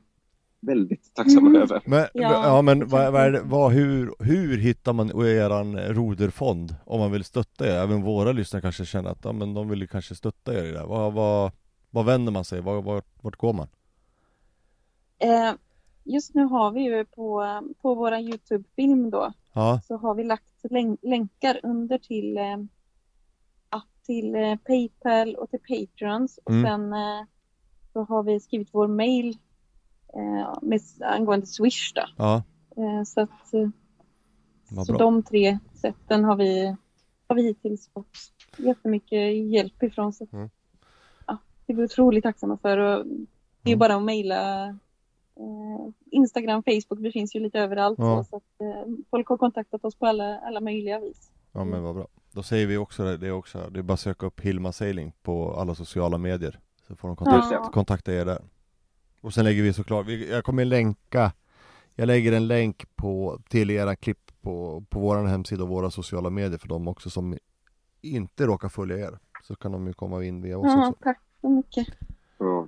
väldigt 0.65 1.15
tacksamma 1.15 1.49
Mm. 1.49 1.61
över. 1.61 1.81
Men, 1.85 1.99
ja, 2.13 2.31
Ja, 2.47 2.61
men 2.61 2.87
vad, 2.87 3.11
vad 3.13 3.21
är 3.21 3.31
det, 3.31 3.39
bra. 3.43 3.57
vad, 3.57 3.71
hur, 3.71 4.15
hur 4.19 4.57
hittar 4.57 4.93
man 4.93 5.09
eran 5.27 5.77
roderfond 5.79 6.75
om 6.85 6.99
man 6.99 7.11
vill 7.11 7.23
stötta 7.23 7.67
er? 7.67 7.71
Även 7.75 8.01
våra 8.01 8.31
lyssnare 8.31 8.61
kanske 8.61 8.85
känner 8.85 9.09
att 9.09 9.25
ja, 9.25 9.31
men 9.31 9.53
de 9.53 9.69
vill 9.69 9.81
ju 9.81 9.87
kanske 9.87 10.15
stötta 10.15 10.53
er 10.53 10.63
i 10.63 10.71
det. 10.71 10.83
Vad, 10.85 11.13
vad, 11.13 11.51
vad 11.89 12.05
vänder 12.05 12.31
man 12.31 12.45
sig? 12.45 12.61
Var, 12.61 12.81
var, 12.81 13.03
vart 13.21 13.35
går 13.35 13.53
man? 13.53 13.67
Eh, 15.19 15.53
Just 16.05 16.33
nu 16.35 16.43
har 16.43 16.71
vi 16.71 16.81
ju 16.81 17.05
på, 17.05 17.43
på 17.81 17.95
våra 17.95 18.21
Youtube-film 18.21 19.09
då 19.09 19.33
Ja, 19.53 19.81
så 19.87 19.97
har 19.97 20.15
vi 20.15 20.23
lagt 20.23 20.43
län- 20.63 20.97
länkar 21.01 21.59
under 21.63 21.97
till, 21.97 22.37
eh, 22.37 22.57
till 24.05 24.35
eh, 24.35 24.55
Paypal 24.55 25.35
och 25.35 25.49
till 25.49 25.59
Patreons 25.59 26.39
och 26.43 26.51
Mm. 26.51 26.63
sen 26.65 26.93
eh, 26.93 27.25
så 27.93 28.03
har 28.03 28.23
vi 28.23 28.39
skrivit 28.39 28.69
vår 28.71 28.87
mail 28.87 29.37
med, 30.61 30.81
angående 31.01 31.45
Swish 31.45 31.91
då. 31.95 32.01
ja, 32.17 32.43
Eh, 32.77 33.03
så 33.03 33.21
att, 33.21 33.53
eh, 33.53 33.69
så 34.85 34.91
bra. 34.93 34.97
de 34.97 35.23
tre 35.23 35.59
sätten 35.73 36.23
har 36.23 36.35
vi, 36.35 36.75
har 37.27 37.35
vi 37.35 37.43
hittills 37.43 37.89
fått 37.93 38.17
jättemycket 38.57 39.35
hjälp 39.51 39.83
ifrån. 39.83 40.13
Så, 40.13 40.27
Mm. 40.31 40.49
ja, 41.27 41.37
det 41.65 41.73
är 41.73 41.77
vi 41.77 41.83
otroligt 41.83 42.23
tacksamma 42.23 42.57
för. 42.57 42.77
Och 42.77 43.05
det 43.61 43.69
är 43.71 43.73
Mm. 43.75 43.79
bara 43.79 43.95
att 43.95 44.03
mejla 44.03 44.65
eh, 45.35 45.89
Instagram, 46.11 46.63
Facebook, 46.63 46.99
vi 46.99 47.11
finns 47.11 47.35
ju 47.35 47.39
lite 47.39 47.59
överallt. 47.59 47.99
Ja. 47.99 48.23
Så, 48.29 48.35
att, 48.35 48.61
eh, 48.61 48.91
folk 49.09 49.27
har 49.27 49.37
kontaktat 49.37 49.85
oss 49.85 49.95
på 49.95 50.05
alla, 50.07 50.39
alla 50.39 50.59
möjliga 50.61 50.99
vis. 50.99 51.31
Ja 51.51 51.63
men 51.63 51.83
vad 51.83 51.95
bra. 51.95 52.07
Då 52.31 52.43
säger 52.43 52.67
vi 52.67 52.77
också 52.77 53.03
det, 53.03 53.17
det 53.17 53.31
också. 53.31 53.69
Det 53.71 53.79
är 53.79 53.83
bara 53.83 53.93
att 53.93 53.99
söka 53.99 54.25
upp 54.25 54.39
Hilma 54.41 54.71
Sailing 54.71 55.11
på 55.23 55.53
alla 55.53 55.75
sociala 55.75 56.17
medier. 56.17 56.59
Så 56.87 56.95
får 56.95 57.07
de 57.07 57.17
kontakta, 57.17 57.53
Ja. 57.55 57.63
kontakta 57.73 58.13
er 58.13 58.25
där. 58.25 58.41
Och 59.23 59.33
sen 59.33 59.43
lägger 59.45 59.63
vi 59.63 59.73
såklart, 59.73 60.07
jag 60.07 60.43
kommer 60.43 60.65
länka 60.65 61.31
Jag 61.95 62.07
lägger 62.07 62.31
en 62.31 62.47
länk 62.47 62.95
på, 62.95 63.41
till 63.49 63.69
era 63.71 63.95
klipp 63.95 64.31
på, 64.41 64.83
på 64.89 64.99
vår 64.99 65.25
hemsida 65.25 65.63
och 65.63 65.69
våra 65.69 65.91
sociala 65.91 66.29
medier 66.29 66.57
för 66.57 66.67
de 66.67 66.87
också 66.87 67.09
som 67.09 67.37
inte 68.01 68.45
råkar 68.45 68.69
följa 68.69 68.97
er. 68.97 69.19
Så 69.43 69.55
kan 69.55 69.71
de 69.71 69.87
ju 69.87 69.93
komma 69.93 70.23
in 70.23 70.41
via 70.41 70.57
oss 70.57 70.65
Ja, 70.67 70.87
också. 70.89 71.03
tack 71.03 71.21
så 71.41 71.49
mycket. 71.49 71.87
Ja. 72.37 72.67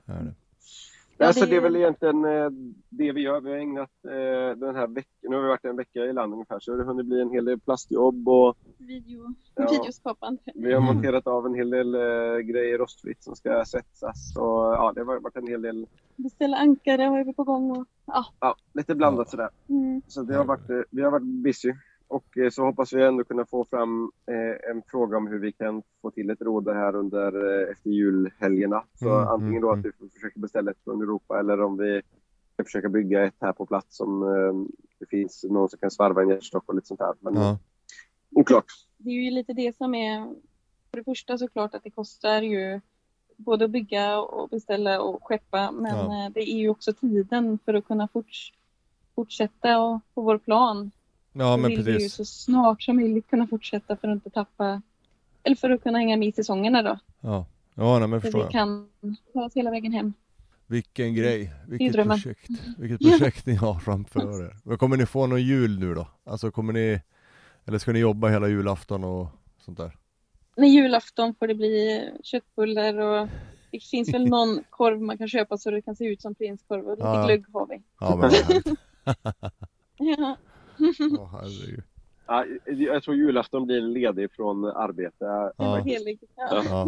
Ja, 1.18 1.28
alltså, 1.28 1.46
det- 1.46 1.52
det 1.52 1.56
är 1.58 1.62
väl 1.62 1.76
egentligen 1.76 2.26
eh, 2.26 2.50
det 2.90 3.12
vi 3.12 3.22
gör. 3.22 3.42
Vi 3.42 3.50
har 3.50 3.58
ägnat 3.58 3.90
eh, 4.08 4.58
den 4.60 4.76
här 4.76 4.88
veckan, 4.88 5.10
nu 5.22 5.36
har 5.36 5.44
vi 5.44 5.48
varit 5.50 5.66
en 5.66 5.76
vecka 5.76 6.00
i 6.00 6.14
land 6.14 6.34
ungefär, 6.34 6.60
så 6.60 6.72
det 6.72 6.78
har 6.84 6.86
hunnit 6.88 7.06
bli 7.06 7.22
en 7.22 7.32
hel 7.32 7.46
del 7.46 7.60
plastjobb 7.60 8.30
och 8.30 8.56
Video, 8.78 9.34
Ja. 9.56 9.70
Videoskapande. 9.72 10.42
vi 10.56 10.74
har 10.74 10.82
Mm. 10.82 10.96
monterat 10.96 11.28
av 11.28 11.46
en 11.46 11.54
hel 11.56 11.70
del 11.70 11.96
eh, 11.96 12.38
grejer 12.38 12.78
rostfritt 12.78 13.24
som 13.24 13.36
ska 13.36 13.66
svetsas. 13.66 14.36
Och, 14.38 14.44
ja, 14.74 14.92
det 14.96 15.02
har 15.04 15.20
varit 15.20 15.36
en 15.36 15.48
hel 15.48 15.62
del, 15.62 15.88
Beställa 16.16 16.58
ankare 16.58 17.02
har 17.04 17.24
vi 17.24 17.34
på 17.34 17.44
gång. 17.44 17.72
Och, 17.72 17.86
ja, 18.06 18.26
ja, 18.40 18.56
lite 18.74 18.96
blandat 18.96 19.30
sådär. 19.30 19.50
mm, 19.70 20.02
Så 20.08 20.24
det 20.24 20.36
har 20.36 20.46
varit, 20.46 20.88
vi 20.92 21.02
har 21.02 21.12
varit 21.12 21.24
busy. 21.44 21.74
Och 22.08 22.38
eh, 22.38 22.50
så 22.50 22.64
hoppas 22.64 22.94
vi 22.94 23.04
ändå 23.04 23.24
kunna 23.24 23.46
få 23.46 23.66
fram 23.66 24.12
eh, 24.28 24.72
en 24.72 24.82
fråga 24.88 25.18
om 25.18 25.28
hur 25.28 25.40
vi 25.40 25.52
kan 25.52 25.84
få 26.02 26.12
till 26.12 26.30
ett 26.30 26.42
roder 26.42 26.74
här 26.74 26.96
under 26.96 27.62
eh, 27.62 27.72
efter 27.72 27.90
julhelgerna. 27.90 28.84
Så 28.94 29.10
Mm, 29.10 29.28
antingen 29.28 29.52
mm, 29.52 29.62
då 29.62 29.68
mm. 29.72 29.80
att 29.80 29.86
vi 29.86 29.92
får 29.92 30.08
försöka 30.08 30.40
beställa 30.40 30.72
ett 30.72 30.84
från 30.84 31.02
Europa 31.02 31.40
eller 31.40 31.62
om 31.62 31.78
vi 31.78 32.02
ska 32.54 32.64
försöka 32.64 32.90
bygga 32.90 33.24
ett 33.26 33.36
här 33.42 33.54
på 33.54 33.66
plats 33.66 33.98
som 33.98 34.20
det 35.00 35.06
finns 35.06 35.44
någon 35.44 35.70
som 35.70 35.80
kan 35.80 35.92
svarva 35.92 36.22
en 36.22 36.30
hjärtstock 36.30 36.64
och 36.70 36.76
lite 36.76 36.88
sånt 36.88 37.00
här. 37.00 37.14
Men 37.20 37.36
Ja. 37.36 37.58
oklart. 38.32 38.66
Det 38.98 39.10
är 39.10 39.14
ju 39.14 39.32
lite 39.32 39.54
det 39.54 39.78
som 39.78 39.96
är, 39.96 40.26
för 40.92 40.98
det 40.98 41.04
första 41.04 41.38
såklart 41.38 41.74
att 41.74 41.84
det 41.84 41.92
kostar 41.92 42.42
ju 42.42 42.82
både 43.38 43.66
att 43.66 43.72
bygga 43.72 44.20
och 44.20 44.50
beställa 44.50 45.02
och 45.02 45.24
skeppa, 45.24 45.72
men 45.72 46.12
Ja. 46.12 46.32
det 46.34 46.40
är 46.40 46.58
ju 46.58 46.70
också 46.70 46.94
tiden 46.94 47.60
för 47.66 47.74
att 47.74 47.86
kunna 47.86 48.08
forts, 48.08 48.54
fortsätta 49.16 49.82
och, 49.82 50.00
på 50.14 50.22
vår 50.22 50.38
plan. 50.38 50.92
Ja 51.38 51.58
men 51.58 51.70
vill 51.72 51.82
vi 51.84 51.92
ju 51.92 51.98
precis. 51.98 52.14
så 52.14 52.26
snart 52.26 52.82
som 52.82 52.96
möjligt 52.96 53.30
kunna 53.30 53.48
fortsätta 53.48 53.98
för 53.98 54.08
att 54.08 54.14
inte 54.14 54.30
tappa, 54.30 54.82
eller 55.44 55.56
för 55.56 55.70
att 55.70 55.84
kunna 55.84 55.98
hänga 55.98 56.18
med 56.18 56.28
i 56.28 56.32
säsongerna 56.32 56.82
då. 56.82 57.00
Ja, 57.22 57.46
ja 57.76 58.00
nej, 58.00 58.08
men 58.08 58.20
Så 58.20 58.26
förstår 58.26 58.40
vi 58.40 58.44
jag. 58.44 58.52
kan 58.52 58.90
ta 59.34 59.46
oss 59.46 59.54
hela 59.56 59.72
vägen 59.72 59.92
hem. 59.92 60.14
Vilken 60.68 61.16
grej, 61.16 61.54
vilket 61.68 61.94
projekt. 61.96 62.50
Vilket 62.78 62.98
Ja. 63.02 63.10
projekt 63.18 63.46
ni 63.46 63.56
har 63.56 63.80
framför 63.80 64.44
er. 64.46 64.56
Men 64.64 64.78
kommer 64.78 64.98
ni 64.98 65.06
få 65.06 65.28
någon 65.28 65.42
jul 65.44 65.80
nu 65.80 65.94
då? 65.96 66.08
Alltså 66.24 66.52
kommer 66.52 66.74
ni, 66.74 67.02
eller 67.66 67.78
ska 67.78 67.92
ni 67.92 68.00
jobba 68.00 68.28
hela 68.30 68.48
julafton 68.48 69.04
och 69.04 69.28
sånt 69.60 69.78
där? 69.78 69.98
När 70.58 70.68
julafton 70.68 71.36
får 71.40 71.48
det 71.48 71.56
bli 71.56 72.10
köttbullar 72.24 72.98
och 72.98 73.28
det 73.72 73.80
finns 73.84 74.14
väl 74.14 74.30
någon 74.30 74.64
korv 74.70 75.02
man 75.02 75.18
kan 75.18 75.28
köpa 75.28 75.58
så 75.58 75.72
det 75.72 75.82
kan 75.82 75.96
se 75.96 76.06
ut 76.06 76.22
som 76.22 76.36
prinskorv 76.36 76.86
och 76.86 76.98
lite 76.98 77.08
Ja, 77.08 77.26
glögg 77.26 77.46
har 77.54 77.68
vi. 77.68 77.82
Ja 78.00 78.16
men. 78.16 78.32
Ja. 79.98 80.38
Herregud. 81.32 81.84
Ja, 82.28 82.46
jag 82.66 83.04
tror 83.04 83.16
julafton 83.16 83.66
blir 83.66 83.82
ledig 83.82 84.32
från 84.32 84.66
arbete. 84.66 85.52
Ja. 85.58 85.76
Helig. 85.76 86.20
Ja. 86.36 86.88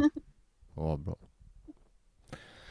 Ja, 0.76 0.98
bra. 1.06 1.16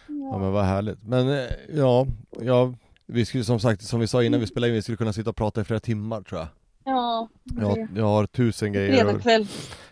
Ja 0.08 0.14
Ja. 0.32 0.38
men 0.38 0.52
vad 0.52 0.64
härligt. 0.64 1.02
Men 1.02 1.28
eh, 1.28 1.44
ja, 1.74 2.06
ja, 2.40 2.74
vi 3.06 3.24
skulle 3.24 3.44
som 3.44 3.60
sagt, 3.60 3.82
som 3.82 4.00
vi 4.00 4.06
sa 4.06 4.22
innan 4.22 4.40
vi 4.40 4.46
spelade 4.46 4.68
in, 4.68 4.74
vi 4.74 4.82
skulle 4.82 4.96
kunna 4.96 5.12
sitta 5.12 5.30
och 5.30 5.36
prata 5.36 5.60
i 5.60 5.64
flera 5.64 5.80
timmar 5.80 6.22
tror 6.22 6.40
jag. 6.40 6.48
Ja, 6.84 7.28
Jag, 7.60 7.88
jag 7.96 8.04
har 8.04 8.26
tusen 8.26 8.72
grejer. 8.72 9.04
fredag 9.04 9.20
kväll. 9.20 9.46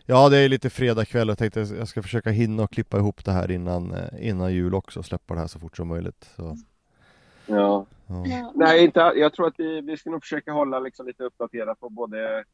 Ja 0.06 0.28
det 0.28 0.38
är 0.38 0.48
lite 0.48 0.70
fredag 0.70 1.04
kväll 1.04 1.28
och 1.28 1.30
jag 1.32 1.38
tänkte 1.38 1.60
jag 1.78 1.88
ska 1.88 2.02
försöka 2.02 2.30
hinna 2.30 2.62
och 2.62 2.72
klippa 2.72 2.98
ihop 2.98 3.24
det 3.24 3.32
här 3.32 3.50
innan, 3.50 3.92
eh, 3.94 4.28
innan 4.28 4.52
jul 4.54 4.74
också 4.74 4.98
och 4.98 5.06
släppa 5.06 5.34
det 5.34 5.40
här 5.40 5.46
så 5.46 5.58
fort 5.58 5.76
som 5.76 5.88
möjligt. 5.88 6.30
Så, 6.36 6.56
Ja. 7.46 7.86
ja. 8.26 8.52
Nej, 8.54 8.84
inte, 8.84 9.00
jag 9.00 9.32
tror 9.32 9.46
att 9.46 9.54
vi, 9.58 9.80
vi 9.80 9.96
ska 9.96 10.10
nog 10.10 10.22
försöka 10.22 10.52
hålla 10.52 10.78
liksom 10.78 11.06
lite 11.06 11.24
uppdaterat 11.24 11.80
på 11.80 11.88
både 11.88 12.44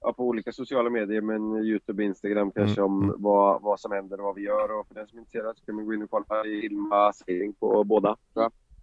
ja, 0.00 0.12
på 0.12 0.24
olika 0.24 0.52
sociala 0.52 0.90
medier, 0.90 1.20
men 1.20 1.64
Youtube, 1.64 2.04
Instagram 2.04 2.50
kanske 2.50 2.80
Mm, 2.80 2.92
om 2.92 3.02
mm. 3.02 3.16
vad, 3.18 3.62
vad 3.62 3.80
som 3.80 3.92
händer 3.92 4.20
och 4.20 4.24
vad 4.24 4.34
vi 4.34 4.42
gör. 4.42 4.80
Och 4.80 4.86
för 4.88 4.94
den 4.94 5.06
som 5.06 5.18
är 5.18 5.20
intresserad 5.20 5.58
så 5.58 5.64
kan 5.64 5.74
man 5.74 5.86
gå 5.86 5.94
in 5.94 6.02
och 6.02 6.10
kolla 6.10 6.46
i 6.46 6.60
Hilma 6.60 7.12
Sailing 7.12 7.52
på 7.52 7.84
båda. 7.84 8.16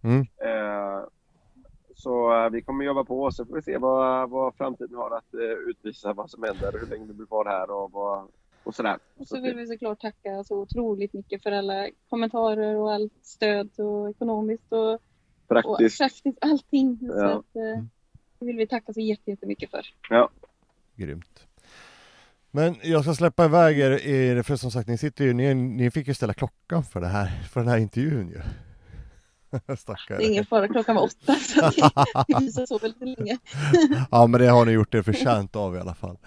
Mm. 0.03 0.19
Eh, 0.19 1.03
så 1.95 2.43
eh, 2.43 2.49
vi 2.49 2.61
kommer 2.61 2.85
jobba 2.85 3.03
på 3.03 3.23
och 3.23 3.33
så 3.33 3.45
får 3.45 3.55
vi 3.55 3.61
se 3.61 3.77
vad, 3.77 4.29
vad 4.29 4.55
framtiden 4.55 4.97
har 4.97 5.17
att 5.17 5.33
eh, 5.33 5.69
utvisa, 5.69 6.13
vad 6.13 6.29
som 6.29 6.43
händer, 6.43 6.71
hur 6.79 6.87
länge 6.87 7.05
vi 7.05 7.13
blir 7.13 7.25
kvar 7.25 7.45
här 7.45 7.71
och, 7.71 7.91
vad, 7.91 8.27
och 8.63 8.75
sådär. 8.75 8.97
Och 9.17 9.27
så 9.27 9.41
vill 9.41 9.55
vi 9.55 9.67
såklart 9.67 9.99
tacka 9.99 10.43
så 10.43 10.61
otroligt 10.61 11.13
mycket 11.13 11.43
för 11.43 11.51
alla 11.51 11.87
kommentarer 12.09 12.75
och 12.75 12.93
allt 12.93 13.13
stöd 13.21 13.69
och 13.79 14.09
ekonomiskt 14.09 14.73
och, 14.73 14.93
och 14.93 15.01
Praktiskt. 15.55 15.97
praktiskt 15.99 16.37
allting. 16.41 16.99
Så 16.99 17.05
Ja. 17.17 17.29
att, 17.39 17.55
eh, 17.55 17.83
det 18.39 18.45
vill 18.45 18.57
vi 18.57 18.67
tacka 18.67 18.93
så 18.93 18.99
jätte- 18.99 19.31
jättemycket 19.31 19.71
för. 19.71 19.85
Grymt. 20.95 21.47
Men 22.51 22.75
jag 22.83 23.03
ska 23.03 23.13
släppa 23.13 23.45
iväg 23.45 23.79
er, 23.79 23.91
er 24.07 24.43
för 24.43 24.55
som 24.55 24.71
sagt 24.71 24.87
ni 24.87 24.97
sitter 24.97 25.25
ju, 25.25 25.33
ni, 25.33 25.53
ni 25.53 25.91
fick 25.91 26.07
ju 26.07 26.13
ställa 26.13 26.33
klockan 26.33 26.83
för 26.83 27.01
det 27.01 27.07
här, 27.07 27.27
för 27.51 27.59
den 27.59 27.69
här 27.69 27.77
intervjun 27.77 28.27
ju. 28.29 28.41
Stackare. 29.77 30.17
Det 30.17 30.23
är 30.25 30.29
ingen 30.29 30.45
fara, 30.45 30.67
klockan 30.67 30.95
var 30.95 31.03
åtta 31.03 31.35
så 31.35 31.65
att 31.65 31.75
det, 32.27 32.35
vi 32.39 32.51
så 32.51 32.79
lite 32.83 33.05
länge. 33.05 33.37
Ja 34.11 34.27
men 34.27 34.41
det 34.41 34.47
har 34.47 34.65
ni 34.65 34.71
gjort 34.71 34.93
er 34.93 35.01
förtjänt 35.01 35.55
av 35.55 35.75
i 35.75 35.79
alla 35.79 35.93
fall. 35.95 36.17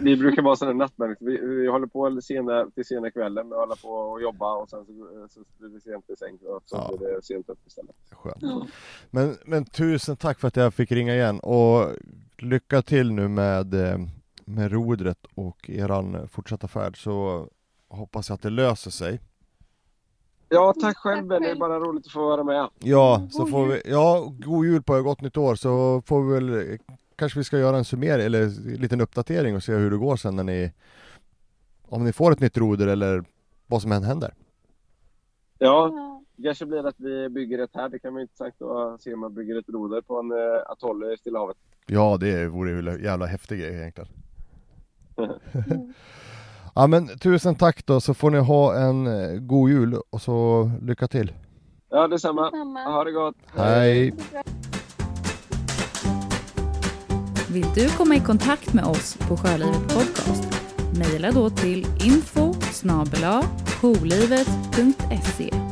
Vi 0.00 0.16
brukar 0.16 0.42
vara 0.42 0.56
sådana 0.56 0.78
nattmänniskor. 0.84 1.26
Vi, 1.26 1.56
vi 1.56 1.66
håller 1.68 1.86
på 1.86 2.20
sena, 2.22 2.70
till 2.74 2.84
sena 2.84 3.10
kvällen 3.10 3.48
med 3.48 3.56
att 3.58 3.60
hålla 3.60 3.76
på 3.76 3.88
och 3.88 4.22
jobba 4.22 4.54
och 4.54 4.70
sen 4.70 4.84
så, 4.86 4.92
så 5.30 5.40
blir 5.58 5.68
vi 5.68 5.80
sent 5.80 6.10
i 6.10 6.16
säng 6.16 6.38
och 6.46 6.62
så 6.66 6.76
Ja. 6.76 6.96
blir 6.98 7.08
det 7.08 7.22
sent 7.22 7.48
upp 7.48 7.66
istället. 7.66 7.96
Skönt. 8.10 8.36
Ja. 8.40 8.66
Men, 9.10 9.36
men 9.44 9.64
tusen 9.64 10.16
tack 10.16 10.40
för 10.40 10.48
att 10.48 10.56
jag 10.56 10.74
fick 10.74 10.92
ringa 10.92 11.14
igen 11.14 11.40
och 11.40 11.88
lycka 12.38 12.82
till 12.82 13.12
nu 13.12 13.28
med, 13.28 13.74
eh, 13.74 13.98
med 14.44 14.72
rodret 14.72 15.26
och 15.34 15.70
eran 15.70 16.28
fortsatta 16.28 16.68
färd 16.68 17.02
så 17.04 17.48
hoppas 17.88 18.28
jag 18.28 18.34
att 18.36 18.42
det 18.42 18.50
löser 18.50 18.90
sig. 18.90 19.20
Ja, 20.48 20.74
tack 20.80 20.96
själv 20.96 21.18
Tack 21.20 21.28
Ben. 21.28 21.42
Det 21.42 21.50
är 21.50 21.54
bara 21.56 21.78
roligt 21.80 22.06
att 22.06 22.12
få 22.12 22.20
vara 22.28 22.44
med. 22.44 22.68
Ja, 22.78 23.28
så 23.30 23.42
God 23.42 23.50
får 23.50 23.66
vi, 23.66 23.82
ja, 23.84 24.32
god 24.38 24.66
jul 24.66 24.82
på 24.82 24.96
er, 24.96 25.00
gott 25.00 25.20
nytt 25.20 25.36
år 25.36 25.54
så 25.54 26.02
får 26.06 26.22
vi 26.22 26.32
väl 26.34 26.78
Kanske 27.22 27.38
vi 27.38 27.44
ska 27.44 27.58
göra 27.58 27.76
en 27.76 27.84
summering 27.84 28.26
eller 28.26 28.42
en 28.42 28.74
liten 28.80 29.00
uppdatering 29.00 29.56
och 29.56 29.62
se 29.62 29.72
hur 29.72 29.90
det 29.90 29.96
går 29.96 30.16
sen 30.16 30.36
när 30.36 30.44
ni 30.44 30.72
Om 31.82 32.04
ni 32.04 32.12
får 32.12 32.32
ett 32.32 32.40
nytt 32.40 32.56
roder 32.56 32.86
eller 32.86 33.24
vad 33.66 33.82
som 33.82 33.92
än 33.92 34.02
händer. 34.02 34.34
Ja, 35.58 35.92
det 36.36 36.42
kanske 36.42 36.66
blir 36.66 36.86
att 36.86 36.94
vi 36.98 37.28
bygger 37.28 37.58
ett 37.58 37.70
här. 37.74 37.88
Det 37.88 37.98
kan 37.98 38.12
vara 38.12 38.22
intressant 38.22 38.62
att 38.62 39.02
se 39.02 39.14
om 39.14 39.20
man 39.20 39.34
bygger 39.34 39.58
ett 39.58 39.68
roder 39.68 40.00
på 40.00 40.18
en 40.18 40.30
eh, 40.30 40.70
atoll 40.70 41.12
i 41.12 41.16
Stilla 41.16 41.38
havet. 41.38 41.56
Ja, 41.86 42.16
det 42.20 42.48
vore 42.48 42.70
ju 42.70 42.88
en 42.88 43.02
jävla 43.02 43.26
häftig 43.26 43.58
grej 43.60 43.74
egentligen. 43.74 44.08
Mm. 45.70 45.92
Ja 46.74 46.86
men 46.86 47.18
tusen 47.18 47.54
tack 47.54 47.86
då 47.86 48.00
så 48.00 48.14
får 48.14 48.30
ni 48.30 48.38
ha 48.38 48.76
en 48.76 49.06
eh, 49.06 49.40
god 49.40 49.70
jul 49.70 49.96
och 50.10 50.22
så 50.22 50.70
lycka 50.80 51.08
till. 51.08 51.32
Ja, 51.90 52.08
detsamma. 52.08 52.50
Samma. 52.50 52.80
Ha 52.80 53.04
det 53.04 53.12
gott. 53.12 53.36
Hej! 53.56 54.14
Vill 57.52 57.66
du 57.74 57.88
komma 57.88 58.16
i 58.16 58.20
kontakt 58.20 58.72
med 58.72 58.84
oss 58.84 59.16
på 59.28 59.36
Sjölivet 59.36 59.88
Podcast? 59.88 60.44
Mejla 60.94 61.30
då 61.30 61.50
till 61.50 61.86
info 62.04 62.54
snabel-a 62.72 63.44
jourlivet.se 63.80 65.71